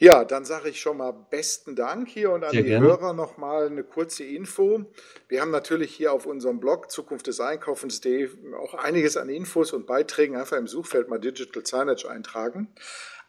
Ja, 0.00 0.24
dann 0.24 0.44
sage 0.44 0.68
ich 0.68 0.80
schon 0.80 0.98
mal 0.98 1.10
besten 1.10 1.74
Dank 1.74 2.08
hier 2.08 2.30
und 2.30 2.44
an 2.44 2.52
Sehr 2.52 2.62
die 2.62 2.68
gerne. 2.68 2.86
Hörer 2.86 3.12
nochmal 3.14 3.66
eine 3.66 3.82
kurze 3.82 4.22
Info. 4.22 4.84
Wir 5.26 5.40
haben 5.40 5.50
natürlich 5.50 5.92
hier 5.92 6.12
auf 6.12 6.24
unserem 6.24 6.60
Blog 6.60 6.92
Zukunft 6.92 7.26
des 7.26 7.40
Einkaufens.de 7.40 8.28
auch 8.54 8.74
einiges 8.74 9.16
an 9.16 9.28
Infos 9.28 9.72
und 9.72 9.88
Beiträgen. 9.88 10.36
Einfach 10.36 10.56
im 10.56 10.68
Suchfeld 10.68 11.08
mal 11.08 11.18
Digital 11.18 11.66
Signage 11.66 12.08
eintragen. 12.08 12.68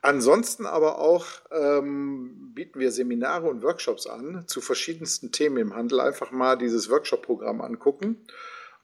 Ansonsten 0.01 0.65
aber 0.65 0.99
auch 0.99 1.25
ähm, 1.51 2.53
bieten 2.53 2.79
wir 2.79 2.91
Seminare 2.91 3.47
und 3.47 3.63
Workshops 3.63 4.07
an 4.07 4.45
zu 4.47 4.61
verschiedensten 4.61 5.31
Themen 5.31 5.57
im 5.57 5.75
Handel. 5.75 5.99
Einfach 5.99 6.31
mal 6.31 6.57
dieses 6.57 6.89
Workshop-Programm 6.89 7.59
angucken. 7.61 8.17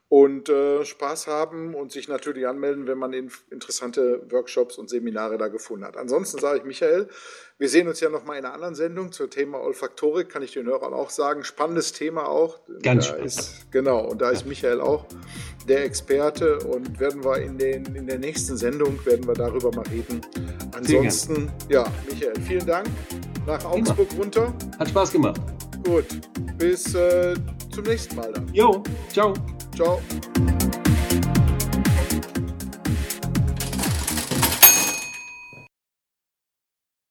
Und 0.07 0.49
äh, 0.49 0.85
Spaß 0.85 1.27
haben 1.27 1.73
und 1.73 1.91
sich 1.91 2.07
natürlich 2.07 2.47
anmelden, 2.47 2.85
wenn 2.87 2.97
man 2.97 3.11
in, 3.11 3.31
interessante 3.49 4.21
Workshops 4.29 4.77
und 4.77 4.89
Seminare 4.89 5.37
da 5.37 5.47
gefunden 5.47 5.83
hat. 5.83 5.97
Ansonsten 5.97 6.39
sage 6.39 6.59
ich 6.59 6.63
Michael, 6.63 7.09
wir 7.57 7.69
sehen 7.69 7.87
uns 7.87 8.01
ja 8.01 8.09
noch 8.09 8.23
mal 8.23 8.37
in 8.37 8.45
einer 8.45 8.53
anderen 8.53 8.75
Sendung 8.75 9.11
zum 9.11 9.29
Thema 9.29 9.59
Olfaktorik, 9.61 10.29
kann 10.29 10.43
ich 10.43 10.53
den 10.53 10.67
Hörern 10.67 10.93
auch 10.93 11.09
sagen. 11.09 11.43
Spannendes 11.43 11.91
Thema 11.91 12.27
auch. 12.27 12.59
Ganz 12.83 13.07
spannend. 13.07 13.25
Ist, 13.25 13.71
genau, 13.71 14.05
und 14.05 14.21
da 14.21 14.29
ist 14.29 14.45
Michael 14.45 14.79
auch 14.79 15.05
der 15.67 15.85
Experte 15.85 16.59
und 16.59 16.99
werden 16.99 17.23
wir 17.23 17.37
in, 17.37 17.57
den, 17.57 17.85
in 17.95 18.05
der 18.05 18.19
nächsten 18.19 18.57
Sendung 18.57 19.03
werden 19.05 19.25
wir 19.25 19.33
darüber 19.33 19.71
mal 19.71 19.85
reden. 19.87 20.21
Ansonsten, 20.75 21.51
ja, 21.69 21.85
Michael, 22.09 22.39
vielen 22.41 22.65
Dank. 22.65 22.87
Nach 23.47 23.63
Augsburg 23.65 24.11
Immer. 24.11 24.19
runter. 24.21 24.53
Hat 24.77 24.89
Spaß 24.89 25.11
gemacht. 25.13 25.41
Gut, 25.83 26.05
bis 26.57 26.93
äh, 26.93 27.35
zum 27.73 27.83
nächsten 27.85 28.15
Mal 28.15 28.31
dann. 28.33 28.47
Jo, 28.53 28.83
ciao. 29.11 29.33
Ciao. 29.75 30.84